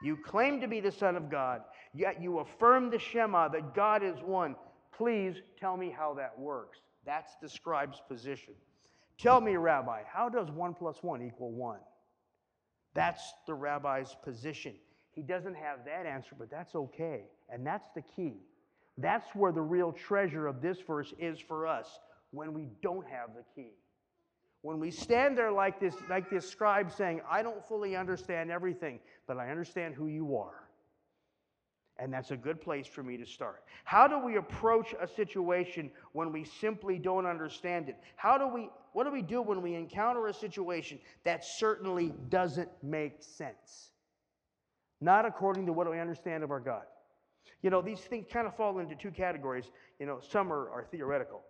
You 0.02 0.16
claim 0.16 0.60
to 0.60 0.68
be 0.68 0.80
the 0.80 0.92
Son 0.92 1.16
of 1.16 1.30
God, 1.30 1.62
yet 1.92 2.22
you 2.22 2.38
affirm 2.38 2.90
the 2.90 2.98
Shema 2.98 3.48
that 3.48 3.74
God 3.74 4.02
is 4.02 4.18
one. 4.22 4.56
Please 4.96 5.36
tell 5.58 5.76
me 5.76 5.94
how 5.96 6.14
that 6.14 6.38
works. 6.38 6.78
That's 7.04 7.32
the 7.42 7.48
scribe's 7.48 8.00
position. 8.08 8.54
Tell 9.18 9.40
me, 9.40 9.56
Rabbi, 9.56 10.02
how 10.10 10.28
does 10.28 10.50
one 10.50 10.74
plus 10.74 11.02
one 11.02 11.22
equal 11.22 11.52
one? 11.52 11.80
That's 12.94 13.34
the 13.46 13.54
rabbi's 13.54 14.16
position. 14.24 14.74
He 15.12 15.22
doesn't 15.22 15.54
have 15.54 15.84
that 15.84 16.06
answer, 16.06 16.34
but 16.38 16.50
that's 16.50 16.74
okay. 16.74 17.24
And 17.48 17.66
that's 17.66 17.88
the 17.94 18.02
key. 18.16 18.40
That's 18.98 19.28
where 19.34 19.52
the 19.52 19.60
real 19.60 19.92
treasure 19.92 20.46
of 20.46 20.60
this 20.60 20.78
verse 20.86 21.12
is 21.18 21.38
for 21.38 21.66
us 21.66 21.98
when 22.30 22.52
we 22.52 22.68
don't 22.82 23.06
have 23.06 23.30
the 23.34 23.44
key. 23.54 23.72
When 24.62 24.78
we 24.78 24.90
stand 24.90 25.38
there 25.38 25.52
like 25.52 25.80
this, 25.80 25.94
like 26.08 26.28
this 26.28 26.48
scribe 26.48 26.92
saying, 26.92 27.22
I 27.28 27.42
don't 27.42 27.66
fully 27.66 27.96
understand 27.96 28.50
everything, 28.50 29.00
but 29.26 29.38
I 29.38 29.50
understand 29.50 29.94
who 29.94 30.06
you 30.06 30.36
are. 30.36 30.64
And 31.98 32.12
that's 32.12 32.30
a 32.30 32.36
good 32.36 32.60
place 32.60 32.86
for 32.86 33.02
me 33.02 33.16
to 33.16 33.26
start. 33.26 33.62
How 33.84 34.06
do 34.08 34.18
we 34.18 34.36
approach 34.36 34.94
a 35.00 35.06
situation 35.06 35.90
when 36.12 36.32
we 36.32 36.44
simply 36.44 36.98
don't 36.98 37.26
understand 37.26 37.88
it? 37.88 37.96
How 38.16 38.38
do 38.38 38.48
we, 38.48 38.70
what 38.92 39.04
do 39.04 39.10
we 39.10 39.22
do 39.22 39.42
when 39.42 39.60
we 39.60 39.74
encounter 39.74 40.26
a 40.26 40.34
situation 40.34 40.98
that 41.24 41.44
certainly 41.44 42.14
doesn't 42.28 42.70
make 42.82 43.22
sense? 43.22 43.90
not 45.00 45.24
according 45.24 45.66
to 45.66 45.72
what 45.72 45.90
we 45.90 45.98
understand 45.98 46.44
of 46.44 46.50
our 46.50 46.60
God. 46.60 46.82
You 47.62 47.70
know, 47.70 47.82
these 47.82 48.00
things 48.00 48.26
kind 48.30 48.46
of 48.46 48.54
fall 48.56 48.78
into 48.78 48.94
two 48.94 49.10
categories. 49.10 49.70
You 49.98 50.06
know, 50.06 50.20
some 50.20 50.52
are, 50.52 50.70
are 50.70 50.86
theoretical. 50.90 51.40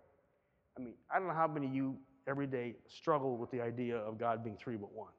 I 0.77 0.81
mean, 0.81 0.93
I 1.13 1.19
don't 1.19 1.27
know 1.27 1.33
how 1.33 1.47
many 1.47 1.67
of 1.67 1.75
you 1.75 1.97
every 2.27 2.47
day 2.47 2.75
struggle 2.87 3.37
with 3.37 3.51
the 3.51 3.61
idea 3.61 3.97
of 3.97 4.17
God 4.17 4.43
being 4.43 4.57
three 4.57 4.75
but 4.75 4.93
one. 4.93 5.11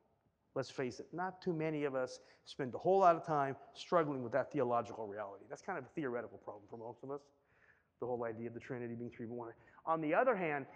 Let's 0.55 0.71
face 0.71 1.01
it, 1.01 1.07
not 1.13 1.41
too 1.41 1.53
many 1.53 1.85
of 1.85 1.95
us 1.95 2.19
spend 2.45 2.75
a 2.75 2.79
whole 2.79 2.99
lot 2.99 3.17
of 3.17 3.25
time 3.27 3.57
struggling 3.75 4.23
with 4.23 4.33
that 4.33 4.53
theological 4.53 5.07
reality. 5.07 5.45
That's 5.49 5.63
kind 5.63 5.79
of 5.79 5.85
a 5.85 5.89
theoretical 5.95 6.39
problem 6.39 6.65
for 6.69 6.77
most 6.77 6.99
of 7.03 7.11
us, 7.11 7.21
the 8.01 8.07
whole 8.07 8.23
idea 8.25 8.49
of 8.49 8.55
the 8.55 8.61
Trinity 8.61 8.95
being 8.95 9.11
three 9.11 9.27
but 9.27 9.35
one. 9.35 9.53
On 9.87 10.01
the 10.01 10.15
other 10.15 10.37
hand, 10.37 10.67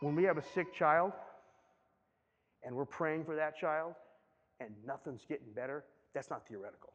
when 0.00 0.14
we 0.14 0.24
have 0.24 0.38
a 0.38 0.44
sick 0.54 0.72
child 0.72 1.12
and 2.64 2.74
we're 2.74 2.86
praying 2.86 3.24
for 3.24 3.36
that 3.36 3.58
child 3.58 3.94
and 4.60 4.70
nothing's 4.86 5.24
getting 5.28 5.52
better, 5.54 5.84
that's 6.14 6.30
not 6.30 6.48
theoretical. 6.48 6.94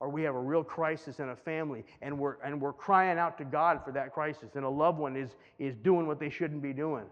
Or 0.00 0.08
we 0.08 0.22
have 0.22 0.34
a 0.34 0.40
real 0.40 0.64
crisis 0.64 1.20
in 1.20 1.28
a 1.28 1.36
family 1.36 1.84
and 2.00 2.18
we're, 2.18 2.36
and 2.42 2.58
we're 2.58 2.72
crying 2.72 3.18
out 3.18 3.36
to 3.38 3.44
God 3.44 3.84
for 3.84 3.92
that 3.92 4.12
crisis, 4.12 4.54
and 4.54 4.64
a 4.64 4.68
loved 4.68 4.98
one 4.98 5.14
is, 5.14 5.36
is 5.58 5.76
doing 5.76 6.06
what 6.06 6.18
they 6.18 6.30
shouldn't 6.30 6.62
be 6.62 6.72
doing. 6.72 7.04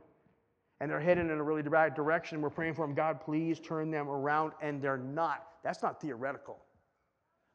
And 0.81 0.91
they're 0.91 1.01
heading 1.01 1.29
in 1.29 1.39
a 1.39 1.43
really 1.43 1.63
bad 1.63 1.95
direction. 1.95 2.41
We're 2.41 2.51
praying 2.51 2.75
for 2.75 2.87
them, 2.87 2.95
God, 2.95 3.21
please 3.21 3.61
turn 3.61 3.91
them 3.91 4.09
around, 4.09 4.53
and 4.63 4.81
they're 4.81 4.97
not. 4.97 5.47
That's 5.63 5.83
not 5.83 6.01
theoretical. 6.01 6.59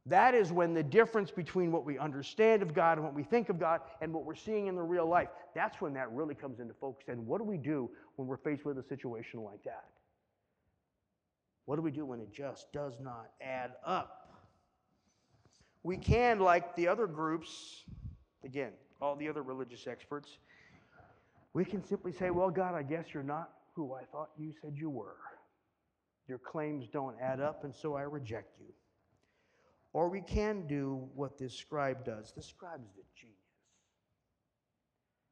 That 0.05 0.35
is 0.35 0.51
when 0.51 0.73
the 0.73 0.83
difference 0.83 1.31
between 1.31 1.71
what 1.71 1.85
we 1.85 1.97
understand 1.97 2.61
of 2.61 2.73
God 2.73 2.97
and 2.97 3.05
what 3.05 3.13
we 3.13 3.23
think 3.23 3.47
of 3.47 3.57
God 3.57 3.79
and 4.01 4.13
what 4.13 4.25
we're 4.25 4.35
seeing 4.35 4.67
in 4.67 4.75
the 4.75 4.83
real 4.83 5.07
life, 5.07 5.29
that's 5.55 5.79
when 5.79 5.93
that 5.93 6.11
really 6.11 6.35
comes 6.35 6.59
into 6.59 6.73
focus. 6.73 7.05
And 7.07 7.25
what 7.25 7.37
do 7.37 7.45
we 7.45 7.57
do 7.57 7.89
when 8.17 8.27
we're 8.27 8.37
faced 8.37 8.65
with 8.65 8.77
a 8.77 8.83
situation 8.83 9.41
like 9.41 9.63
that? 9.63 9.85
What 11.65 11.77
do 11.77 11.81
we 11.81 11.91
do 11.91 12.05
when 12.05 12.19
it 12.19 12.33
just 12.33 12.73
does 12.73 12.95
not 13.01 13.29
add 13.41 13.71
up? 13.85 14.22
We 15.83 15.97
can, 15.97 16.39
like 16.39 16.75
the 16.75 16.87
other 16.87 17.07
groups, 17.07 17.83
again, 18.43 18.71
all 19.01 19.15
the 19.15 19.27
other 19.27 19.43
religious 19.43 19.85
experts, 19.85 20.37
we 21.53 21.65
can 21.65 21.83
simply 21.83 22.13
say, 22.13 22.29
Well, 22.29 22.49
God, 22.49 22.73
I 22.73 22.83
guess 22.83 23.13
you're 23.13 23.23
not 23.23 23.49
who 23.75 23.93
I 23.93 24.03
thought 24.11 24.29
you 24.37 24.53
said 24.61 24.73
you 24.77 24.89
were. 24.89 25.17
Your 26.27 26.37
claims 26.37 26.87
don't 26.91 27.15
add 27.21 27.41
up, 27.41 27.63
and 27.63 27.75
so 27.75 27.95
I 27.95 28.03
reject 28.03 28.57
you. 28.59 28.73
Or 29.91 30.09
we 30.09 30.21
can 30.21 30.65
do 30.67 31.07
what 31.15 31.37
this 31.37 31.53
scribe 31.53 32.05
does. 32.05 32.33
The 32.35 32.41
scribe's 32.41 32.89
the 32.95 33.03
genius. 33.19 33.37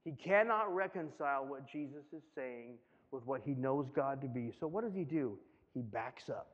He 0.04 0.12
cannot 0.12 0.74
reconcile 0.74 1.46
what 1.46 1.68
Jesus 1.68 2.06
is 2.14 2.24
saying 2.36 2.76
with 3.12 3.26
what 3.26 3.42
he 3.44 3.54
knows 3.54 3.90
God 3.94 4.22
to 4.22 4.28
be. 4.28 4.52
So 4.60 4.68
what 4.68 4.84
does 4.84 4.94
he 4.94 5.04
do? 5.04 5.38
He 5.74 5.82
backs 5.82 6.30
up. 6.30 6.48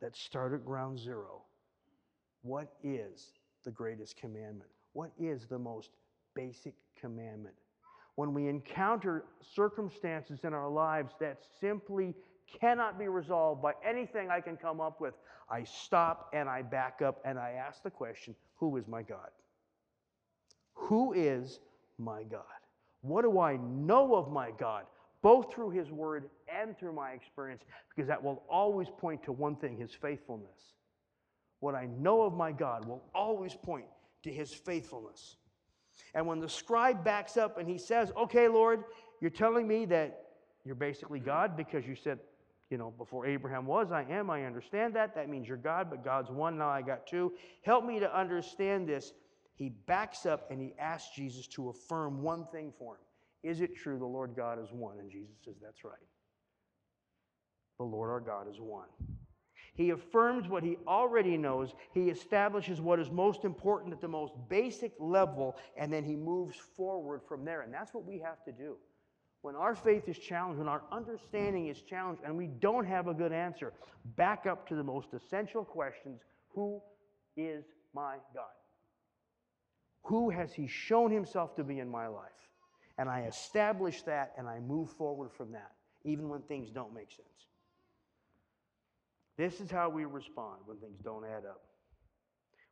Let's 0.00 0.20
start 0.20 0.54
at 0.54 0.64
ground 0.64 0.98
zero. 0.98 1.42
What 2.42 2.72
is 2.82 3.32
the 3.64 3.70
greatest 3.70 4.16
commandment? 4.16 4.70
What 4.92 5.10
is 5.18 5.46
the 5.46 5.58
most 5.58 5.90
basic 6.34 6.74
commandment? 6.98 7.54
When 8.16 8.34
we 8.34 8.48
encounter 8.48 9.24
circumstances 9.54 10.40
in 10.44 10.52
our 10.52 10.68
lives 10.68 11.14
that 11.20 11.38
simply 11.60 12.14
cannot 12.60 12.98
be 12.98 13.08
resolved 13.08 13.62
by 13.62 13.72
anything 13.84 14.30
I 14.30 14.40
can 14.40 14.56
come 14.56 14.80
up 14.80 15.00
with, 15.00 15.14
I 15.50 15.64
stop 15.64 16.30
and 16.32 16.48
I 16.48 16.62
back 16.62 17.02
up 17.02 17.20
and 17.24 17.38
I 17.38 17.52
ask 17.52 17.82
the 17.82 17.90
question 17.90 18.34
Who 18.56 18.76
is 18.76 18.86
my 18.88 19.02
God? 19.02 19.30
Who 20.74 21.12
is 21.12 21.60
my 21.98 22.22
God? 22.24 22.42
What 23.02 23.22
do 23.22 23.40
I 23.40 23.56
know 23.56 24.14
of 24.14 24.30
my 24.30 24.50
God, 24.58 24.84
both 25.22 25.52
through 25.52 25.70
His 25.70 25.90
Word 25.90 26.28
and 26.48 26.76
through 26.78 26.94
my 26.94 27.10
experience? 27.10 27.62
Because 27.94 28.08
that 28.08 28.22
will 28.22 28.42
always 28.48 28.88
point 28.98 29.22
to 29.24 29.32
one 29.32 29.56
thing 29.56 29.76
His 29.76 29.92
faithfulness. 29.94 30.74
What 31.60 31.74
I 31.74 31.86
know 31.98 32.22
of 32.22 32.34
my 32.34 32.52
God 32.52 32.86
will 32.86 33.02
always 33.14 33.54
point 33.54 33.86
to 34.24 34.32
His 34.32 34.52
faithfulness. 34.52 35.36
And 36.14 36.26
when 36.26 36.40
the 36.40 36.48
scribe 36.48 37.04
backs 37.04 37.36
up 37.36 37.58
and 37.58 37.68
he 37.68 37.78
says, 37.78 38.12
Okay, 38.16 38.48
Lord, 38.48 38.84
you're 39.20 39.30
telling 39.30 39.68
me 39.68 39.84
that 39.86 40.24
you're 40.64 40.74
basically 40.74 41.20
God 41.20 41.56
because 41.56 41.86
you 41.86 41.94
said, 41.94 42.18
you 42.70 42.78
know, 42.78 42.92
before 42.96 43.26
Abraham 43.26 43.66
was, 43.66 43.90
I 43.90 44.04
am, 44.08 44.30
I 44.30 44.44
understand 44.44 44.94
that. 44.94 45.14
That 45.14 45.28
means 45.28 45.48
you're 45.48 45.56
God, 45.56 45.88
but 45.90 46.04
God's 46.04 46.30
one, 46.30 46.58
now 46.58 46.68
I 46.68 46.82
got 46.82 47.06
two. 47.06 47.32
Help 47.62 47.84
me 47.84 47.98
to 47.98 48.16
understand 48.16 48.88
this. 48.88 49.12
He 49.56 49.70
backs 49.86 50.24
up 50.24 50.50
and 50.50 50.60
he 50.60 50.72
asks 50.78 51.14
Jesus 51.14 51.46
to 51.48 51.68
affirm 51.68 52.22
one 52.22 52.46
thing 52.52 52.72
for 52.78 52.94
him. 52.94 53.00
Is 53.42 53.60
it 53.60 53.74
true 53.74 53.98
the 53.98 54.06
Lord 54.06 54.34
God 54.36 54.62
is 54.62 54.70
one? 54.70 54.98
And 55.00 55.10
Jesus 55.10 55.34
says, 55.44 55.54
That's 55.62 55.84
right. 55.84 55.94
The 57.78 57.84
Lord 57.84 58.10
our 58.10 58.20
God 58.20 58.48
is 58.48 58.60
one. 58.60 58.88
He 59.80 59.88
affirms 59.88 60.46
what 60.46 60.62
he 60.62 60.76
already 60.86 61.38
knows. 61.38 61.72
He 61.94 62.10
establishes 62.10 62.82
what 62.82 63.00
is 63.00 63.10
most 63.10 63.46
important 63.46 63.94
at 63.94 64.02
the 64.02 64.08
most 64.08 64.34
basic 64.50 64.92
level, 65.00 65.56
and 65.74 65.90
then 65.90 66.04
he 66.04 66.16
moves 66.16 66.54
forward 66.54 67.22
from 67.26 67.46
there. 67.46 67.62
And 67.62 67.72
that's 67.72 67.94
what 67.94 68.04
we 68.04 68.18
have 68.18 68.44
to 68.44 68.52
do. 68.52 68.76
When 69.40 69.56
our 69.56 69.74
faith 69.74 70.06
is 70.06 70.18
challenged, 70.18 70.58
when 70.58 70.68
our 70.68 70.82
understanding 70.92 71.68
is 71.68 71.80
challenged, 71.80 72.20
and 72.26 72.36
we 72.36 72.48
don't 72.48 72.84
have 72.84 73.08
a 73.08 73.14
good 73.14 73.32
answer, 73.32 73.72
back 74.16 74.44
up 74.44 74.68
to 74.68 74.74
the 74.74 74.84
most 74.84 75.14
essential 75.14 75.64
questions 75.64 76.20
Who 76.54 76.82
is 77.38 77.64
my 77.94 78.16
God? 78.34 78.44
Who 80.02 80.28
has 80.28 80.52
He 80.52 80.66
shown 80.66 81.10
Himself 81.10 81.56
to 81.56 81.64
be 81.64 81.78
in 81.78 81.88
my 81.88 82.06
life? 82.06 82.28
And 82.98 83.08
I 83.08 83.22
establish 83.22 84.02
that 84.02 84.34
and 84.36 84.46
I 84.46 84.60
move 84.60 84.90
forward 84.90 85.30
from 85.32 85.52
that, 85.52 85.72
even 86.04 86.28
when 86.28 86.42
things 86.42 86.68
don't 86.70 86.92
make 86.92 87.10
sense. 87.10 87.49
This 89.36 89.60
is 89.60 89.70
how 89.70 89.88
we 89.88 90.04
respond 90.04 90.58
when 90.66 90.78
things 90.78 90.98
don't 91.02 91.24
add 91.24 91.44
up. 91.46 91.62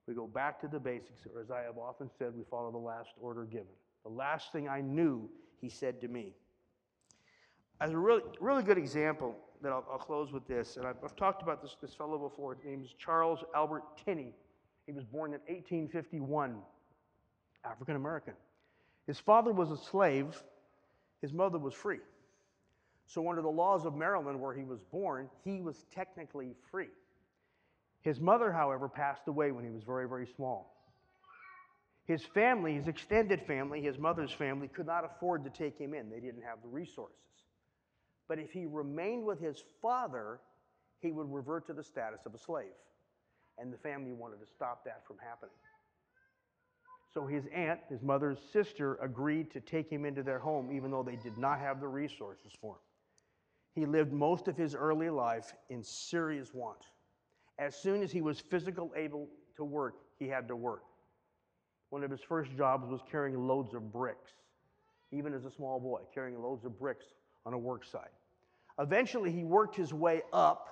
We 0.06 0.14
go 0.14 0.26
back 0.26 0.60
to 0.62 0.68
the 0.68 0.80
basics, 0.80 1.26
or 1.34 1.40
as 1.40 1.50
I 1.50 1.60
have 1.62 1.76
often 1.76 2.10
said, 2.18 2.34
we 2.34 2.42
follow 2.50 2.70
the 2.70 2.78
last 2.78 3.10
order 3.20 3.44
given. 3.44 3.66
The 4.04 4.10
last 4.10 4.52
thing 4.52 4.68
I 4.68 4.80
knew, 4.80 5.28
he 5.60 5.68
said 5.68 6.00
to 6.00 6.08
me. 6.08 6.34
As 7.80 7.92
a 7.92 7.98
really, 7.98 8.22
really 8.40 8.62
good 8.62 8.78
example, 8.78 9.36
that 9.62 9.72
I'll, 9.72 9.84
I'll 9.90 9.98
close 9.98 10.32
with 10.32 10.46
this, 10.46 10.76
and 10.76 10.86
I've, 10.86 10.96
I've, 11.02 11.16
talked 11.16 11.42
about 11.42 11.62
this, 11.62 11.76
this 11.80 11.94
fellow 11.94 12.18
before. 12.18 12.54
His 12.54 12.64
name 12.64 12.82
is 12.82 12.94
Charles 12.98 13.40
Albert 13.54 13.82
Tindley. 14.04 14.34
He 14.86 14.92
was 14.92 15.04
born 15.04 15.32
in 15.34 15.40
1851, 15.40 16.56
African 17.64 17.96
American. 17.96 18.34
His 19.06 19.18
father 19.18 19.52
was 19.52 19.70
a 19.70 19.76
slave, 19.76 20.42
his 21.20 21.32
mother 21.32 21.58
was 21.58 21.74
free. 21.74 21.98
So, 23.08 23.28
under 23.28 23.40
the 23.40 23.48
laws 23.48 23.86
of 23.86 23.96
Maryland, 23.96 24.38
where 24.38 24.54
he 24.54 24.64
was 24.64 24.80
born, 24.92 25.30
he 25.42 25.62
was 25.62 25.86
technically 25.94 26.54
free. 26.70 26.90
His 28.02 28.20
mother, 28.20 28.52
however, 28.52 28.88
passed 28.88 29.26
away 29.26 29.50
when 29.50 29.64
he 29.64 29.70
was 29.70 29.82
very, 29.82 30.06
very 30.06 30.26
small. 30.36 30.74
His 32.04 32.22
family, 32.22 32.74
his 32.74 32.86
extended 32.86 33.42
family, 33.46 33.80
his 33.80 33.98
mother's 33.98 34.32
family, 34.32 34.68
could 34.68 34.86
not 34.86 35.04
afford 35.04 35.44
to 35.44 35.50
take 35.50 35.78
him 35.78 35.94
in. 35.94 36.10
They 36.10 36.20
didn't 36.20 36.42
have 36.42 36.58
the 36.62 36.68
resources. 36.68 37.16
But 38.28 38.38
if 38.38 38.50
he 38.50 38.66
remained 38.66 39.24
with 39.24 39.40
his 39.40 39.62
father, 39.80 40.40
he 41.00 41.10
would 41.10 41.32
revert 41.32 41.66
to 41.68 41.72
the 41.72 41.84
status 41.84 42.20
of 42.26 42.34
a 42.34 42.38
slave. 42.38 42.66
And 43.58 43.72
the 43.72 43.78
family 43.78 44.12
wanted 44.12 44.40
to 44.40 44.46
stop 44.46 44.84
that 44.84 45.06
from 45.06 45.16
happening. 45.18 45.54
So 47.12 47.26
his 47.26 47.44
aunt, 47.54 47.80
his 47.88 48.02
mother's 48.02 48.38
sister, 48.52 48.96
agreed 49.02 49.50
to 49.52 49.60
take 49.60 49.90
him 49.90 50.04
into 50.04 50.22
their 50.22 50.38
home, 50.38 50.70
even 50.70 50.90
though 50.90 51.02
they 51.02 51.16
did 51.16 51.38
not 51.38 51.58
have 51.58 51.80
the 51.80 51.88
resources 51.88 52.52
for 52.60 52.74
him. 52.74 52.80
He 53.78 53.86
lived 53.86 54.12
most 54.12 54.48
of 54.48 54.56
his 54.56 54.74
early 54.74 55.08
life 55.08 55.54
in 55.70 55.84
serious 55.84 56.52
want. 56.52 56.80
As 57.60 57.76
soon 57.76 58.02
as 58.02 58.10
he 58.10 58.20
was 58.20 58.40
physically 58.40 58.88
able 58.96 59.28
to 59.54 59.62
work, 59.62 59.98
he 60.18 60.26
had 60.26 60.48
to 60.48 60.56
work. 60.56 60.82
One 61.90 62.02
of 62.02 62.10
his 62.10 62.20
first 62.20 62.50
jobs 62.56 62.88
was 62.90 63.00
carrying 63.08 63.46
loads 63.46 63.74
of 63.74 63.92
bricks, 63.92 64.32
even 65.12 65.32
as 65.32 65.44
a 65.44 65.50
small 65.52 65.78
boy, 65.78 66.00
carrying 66.12 66.42
loads 66.42 66.64
of 66.64 66.76
bricks 66.76 67.04
on 67.46 67.52
a 67.52 67.58
work 67.58 67.84
site. 67.84 68.10
Eventually, 68.80 69.30
he 69.30 69.44
worked 69.44 69.76
his 69.76 69.94
way 69.94 70.22
up 70.32 70.66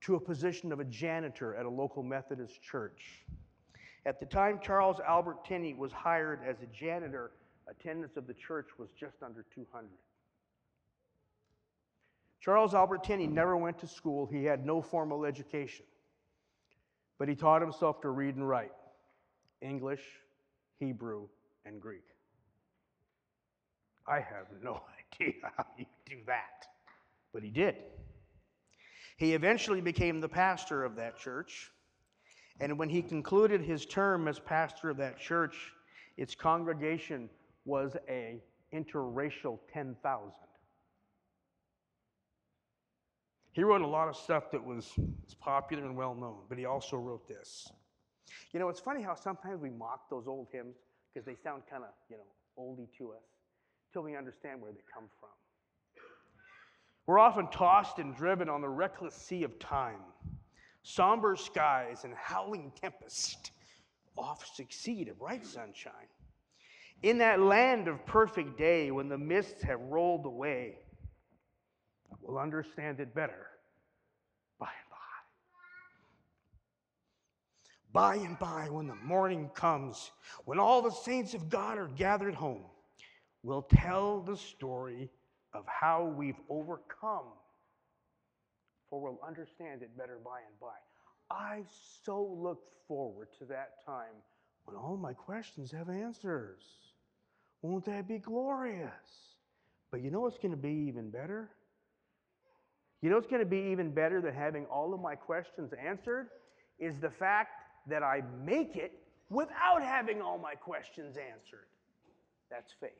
to 0.00 0.14
a 0.14 0.20
position 0.20 0.72
of 0.72 0.80
a 0.80 0.84
janitor 0.84 1.56
at 1.56 1.66
a 1.66 1.70
local 1.70 2.02
Methodist 2.02 2.62
church. 2.62 3.26
At 4.06 4.18
the 4.18 4.24
time 4.24 4.60
Charles 4.62 4.98
Albert 5.06 5.44
Tindley 5.44 5.74
was 5.74 5.92
hired 5.92 6.40
as 6.42 6.56
a 6.62 6.66
janitor, 6.74 7.32
attendance 7.68 8.16
of 8.16 8.26
the 8.26 8.32
church 8.32 8.68
was 8.78 8.88
just 8.98 9.22
under 9.22 9.44
200. 9.54 9.90
Charles 12.40 12.74
Albert 12.74 13.04
Tindley 13.04 13.26
never 13.26 13.56
went 13.56 13.78
to 13.80 13.86
school, 13.86 14.26
he 14.26 14.44
had 14.44 14.64
no 14.64 14.80
formal 14.80 15.24
education. 15.24 15.84
But 17.18 17.28
he 17.28 17.34
taught 17.34 17.60
himself 17.60 18.00
to 18.02 18.10
read 18.10 18.36
and 18.36 18.48
write 18.48 18.72
English, 19.60 20.02
Hebrew, 20.78 21.26
and 21.64 21.80
Greek. 21.80 22.04
I 24.06 24.20
have 24.20 24.46
no 24.62 24.80
idea 25.20 25.34
how 25.56 25.66
you 25.76 25.84
do 26.06 26.16
that, 26.26 26.66
but 27.32 27.42
he 27.42 27.50
did. 27.50 27.76
He 29.16 29.34
eventually 29.34 29.80
became 29.80 30.20
the 30.20 30.28
pastor 30.28 30.84
of 30.84 30.94
that 30.96 31.18
church. 31.18 31.72
And 32.60 32.78
when 32.78 32.88
he 32.88 33.02
concluded 33.02 33.60
his 33.60 33.84
term 33.84 34.28
as 34.28 34.38
pastor 34.38 34.90
of 34.90 34.96
that 34.98 35.18
church, 35.18 35.72
its 36.16 36.34
congregation 36.34 37.28
was 37.64 37.96
a 38.08 38.40
interracial 38.72 39.58
10,000. 39.72 40.32
He 43.58 43.64
wrote 43.64 43.80
a 43.80 43.88
lot 43.88 44.06
of 44.06 44.14
stuff 44.14 44.52
that 44.52 44.64
was, 44.64 44.92
was 44.96 45.34
popular 45.34 45.84
and 45.84 45.96
well 45.96 46.14
known, 46.14 46.42
but 46.48 46.58
he 46.58 46.64
also 46.64 46.96
wrote 46.96 47.26
this. 47.26 47.68
You 48.52 48.60
know, 48.60 48.68
it's 48.68 48.78
funny 48.78 49.02
how 49.02 49.16
sometimes 49.16 49.60
we 49.60 49.68
mock 49.68 50.08
those 50.08 50.28
old 50.28 50.46
hymns 50.52 50.76
because 51.12 51.26
they 51.26 51.34
sound 51.34 51.64
kind 51.68 51.82
of, 51.82 51.90
you 52.08 52.18
know, 52.18 52.22
oldie 52.56 52.86
to 52.98 53.10
us. 53.14 53.24
till 53.92 54.04
we 54.04 54.14
understand 54.14 54.62
where 54.62 54.70
they 54.70 54.84
come 54.94 55.08
from. 55.18 55.30
We're 57.08 57.18
often 57.18 57.48
tossed 57.48 57.98
and 57.98 58.14
driven 58.14 58.48
on 58.48 58.60
the 58.60 58.68
reckless 58.68 59.16
sea 59.16 59.42
of 59.42 59.58
time. 59.58 60.02
Somber 60.84 61.34
skies 61.34 62.04
and 62.04 62.14
howling 62.14 62.70
tempest 62.80 63.50
oft 64.16 64.54
succeed 64.54 65.08
a 65.08 65.14
bright 65.14 65.44
sunshine. 65.44 65.92
In 67.02 67.18
that 67.18 67.40
land 67.40 67.88
of 67.88 68.06
perfect 68.06 68.56
day, 68.56 68.92
when 68.92 69.08
the 69.08 69.18
mists 69.18 69.62
have 69.62 69.80
rolled 69.80 70.26
away, 70.26 70.78
we'll 72.28 72.38
understand 72.38 73.00
it 73.00 73.14
better 73.14 73.46
by 74.60 74.68
and 74.68 74.90
by. 74.90 74.96
By 77.90 78.16
and 78.16 78.38
by, 78.38 78.68
when 78.70 78.86
the 78.86 78.94
morning 78.96 79.50
comes, 79.54 80.10
when 80.44 80.58
all 80.58 80.82
the 80.82 80.90
saints 80.90 81.32
of 81.32 81.48
God 81.48 81.78
are 81.78 81.88
gathered 81.88 82.34
home, 82.34 82.64
we'll 83.42 83.62
tell 83.62 84.20
the 84.20 84.36
story 84.36 85.08
of 85.54 85.64
how 85.66 86.04
we've 86.04 86.38
overcome, 86.50 87.24
for 88.90 89.00
we'll 89.00 89.18
understand 89.26 89.82
it 89.82 89.96
better 89.96 90.18
by 90.22 90.40
and 90.46 90.60
by. 90.60 90.76
I 91.30 91.62
so 92.04 92.22
look 92.22 92.60
forward 92.86 93.28
to 93.38 93.46
that 93.46 93.84
time 93.86 94.22
when 94.66 94.76
all 94.76 94.98
my 94.98 95.14
questions 95.14 95.72
have 95.72 95.88
answers. 95.88 96.60
Won't 97.62 97.86
that 97.86 98.06
be 98.06 98.18
glorious? 98.18 98.90
But 99.90 100.02
you 100.02 100.10
know 100.10 100.20
what's 100.20 100.38
going 100.38 100.50
to 100.50 100.58
be 100.58 100.86
even 100.88 101.10
better? 101.10 101.50
You 103.00 103.10
know 103.10 103.16
what's 103.16 103.28
going 103.28 103.42
to 103.42 103.46
be 103.46 103.70
even 103.70 103.90
better 103.90 104.20
than 104.20 104.34
having 104.34 104.66
all 104.66 104.92
of 104.92 105.00
my 105.00 105.14
questions 105.14 105.72
answered? 105.72 106.28
Is 106.78 106.98
the 107.00 107.10
fact 107.10 107.50
that 107.88 108.02
I 108.02 108.22
make 108.44 108.76
it 108.76 108.92
without 109.30 109.82
having 109.82 110.22
all 110.22 110.38
my 110.38 110.54
questions 110.54 111.16
answered. 111.16 111.66
That's 112.50 112.72
faith. 112.80 112.90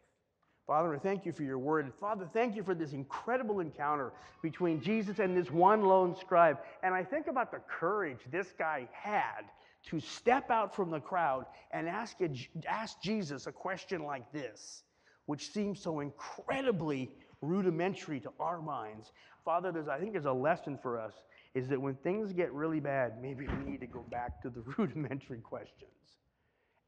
Father, 0.67 0.95
I 0.95 0.99
thank 0.99 1.25
you 1.25 1.33
for 1.33 1.45
your 1.45 1.59
word. 1.59 1.91
Father, 1.99 2.29
thank 2.35 2.55
you 2.55 2.63
for 2.63 2.75
this 2.75 2.93
incredible 2.93 3.61
encounter 3.61 4.13
between 4.43 4.83
Jesus 4.83 5.19
and 5.19 5.35
this 5.35 5.51
one 5.51 5.83
lone 5.83 6.15
scribe. 6.15 6.59
And 6.83 6.95
I 6.95 7.03
think 7.03 7.27
about 7.27 7.51
the 7.51 7.61
courage 7.69 8.19
this 8.31 8.53
guy 8.59 8.87
had 8.93 9.45
to 9.87 10.01
step 10.01 10.51
out 10.51 10.75
from 10.77 10.91
the 10.91 11.01
crowd 11.01 11.47
and 11.71 11.89
ask, 11.89 12.21
a, 12.21 12.29
ask 12.69 13.01
Jesus 13.01 13.47
a 13.47 13.53
question 13.53 14.05
like 14.05 14.31
this, 14.31 14.83
which 15.25 15.51
seems 15.53 15.81
so 15.81 16.01
incredibly 16.01 17.11
rudimentary 17.41 18.21
to 18.21 18.31
our 18.39 18.61
minds. 18.61 19.13
Father, 19.49 19.73
there's, 19.73 19.89
I 19.89 19.99
think 19.99 20.13
there's 20.13 20.27
a 20.27 20.31
lesson 20.31 20.79
for 20.83 21.01
us 21.01 21.15
is 21.55 21.69
that 21.69 21.81
when 21.81 21.95
things 21.95 22.35
get 22.35 22.53
really 22.53 22.81
bad, 22.81 23.15
maybe 23.23 23.47
we 23.47 23.71
need 23.71 23.81
to 23.81 23.87
go 23.87 24.05
back 24.11 24.43
to 24.43 24.51
the 24.51 24.61
rudimentary 24.77 25.39
questions 25.39 26.19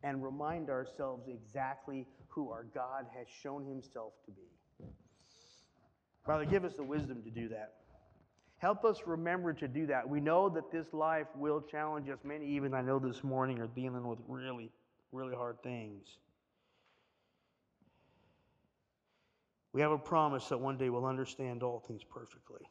and 0.02 0.22
remind 0.22 0.68
ourselves 0.68 1.26
exactly 1.26 2.06
who 2.28 2.50
our 2.50 2.64
God 2.64 3.06
has 3.16 3.26
shown 3.42 3.64
himself 3.64 4.12
to 4.26 4.30
be. 4.32 4.84
Father, 6.26 6.44
give 6.44 6.66
us 6.66 6.74
the 6.74 6.82
wisdom 6.84 7.22
to 7.22 7.30
do 7.30 7.48
that. 7.48 7.76
Help 8.58 8.84
us 8.84 9.04
remember 9.06 9.54
to 9.54 9.66
do 9.66 9.86
that. 9.86 10.06
We 10.06 10.20
know 10.20 10.50
that 10.50 10.70
this 10.70 10.92
life 10.92 11.28
will 11.34 11.62
challenge 11.62 12.10
us. 12.10 12.18
Many, 12.24 12.46
even 12.46 12.74
I 12.74 12.82
know 12.82 12.98
this 12.98 13.24
morning, 13.24 13.58
are 13.60 13.68
dealing 13.68 14.06
with 14.06 14.18
really, 14.28 14.70
really 15.12 15.34
hard 15.34 15.62
things. 15.62 16.18
We 19.72 19.80
have 19.80 19.92
a 19.92 19.98
promise 19.98 20.48
that 20.48 20.58
one 20.58 20.76
day 20.76 20.90
we'll 20.90 21.06
understand 21.06 21.62
all 21.62 21.80
things 21.86 22.02
perfectly. 22.02 22.66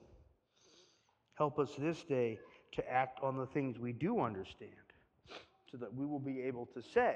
Help 1.35 1.59
us 1.59 1.71
this 1.77 2.03
day 2.03 2.37
to 2.73 2.91
act 2.91 3.19
on 3.23 3.37
the 3.37 3.45
things 3.45 3.79
we 3.79 3.93
do 3.93 4.19
understand 4.19 4.71
so 5.71 5.77
that 5.77 5.93
we 5.93 6.05
will 6.05 6.19
be 6.19 6.41
able 6.41 6.65
to 6.73 6.81
say, 6.81 7.15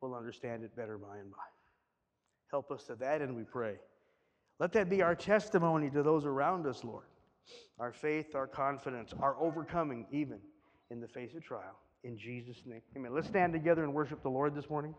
we'll 0.00 0.14
understand 0.14 0.64
it 0.64 0.74
better 0.74 0.96
by 0.96 1.18
and 1.18 1.30
by. 1.30 1.36
Help 2.50 2.70
us 2.70 2.84
to 2.84 2.94
that 2.96 3.20
end, 3.20 3.36
we 3.36 3.44
pray. 3.44 3.74
Let 4.58 4.72
that 4.72 4.88
be 4.88 5.02
our 5.02 5.14
testimony 5.14 5.90
to 5.90 6.02
those 6.02 6.24
around 6.24 6.66
us, 6.66 6.82
Lord. 6.84 7.04
Our 7.78 7.92
faith, 7.92 8.34
our 8.34 8.46
confidence, 8.46 9.12
our 9.20 9.36
overcoming, 9.40 10.06
even 10.12 10.38
in 10.90 11.00
the 11.00 11.08
face 11.08 11.34
of 11.34 11.42
trial. 11.42 11.78
In 12.04 12.18
Jesus' 12.18 12.62
name. 12.66 12.80
Amen. 12.96 13.14
Let's 13.14 13.28
stand 13.28 13.52
together 13.52 13.84
and 13.84 13.92
worship 13.92 14.22
the 14.22 14.30
Lord 14.30 14.54
this 14.54 14.70
morning. 14.70 14.94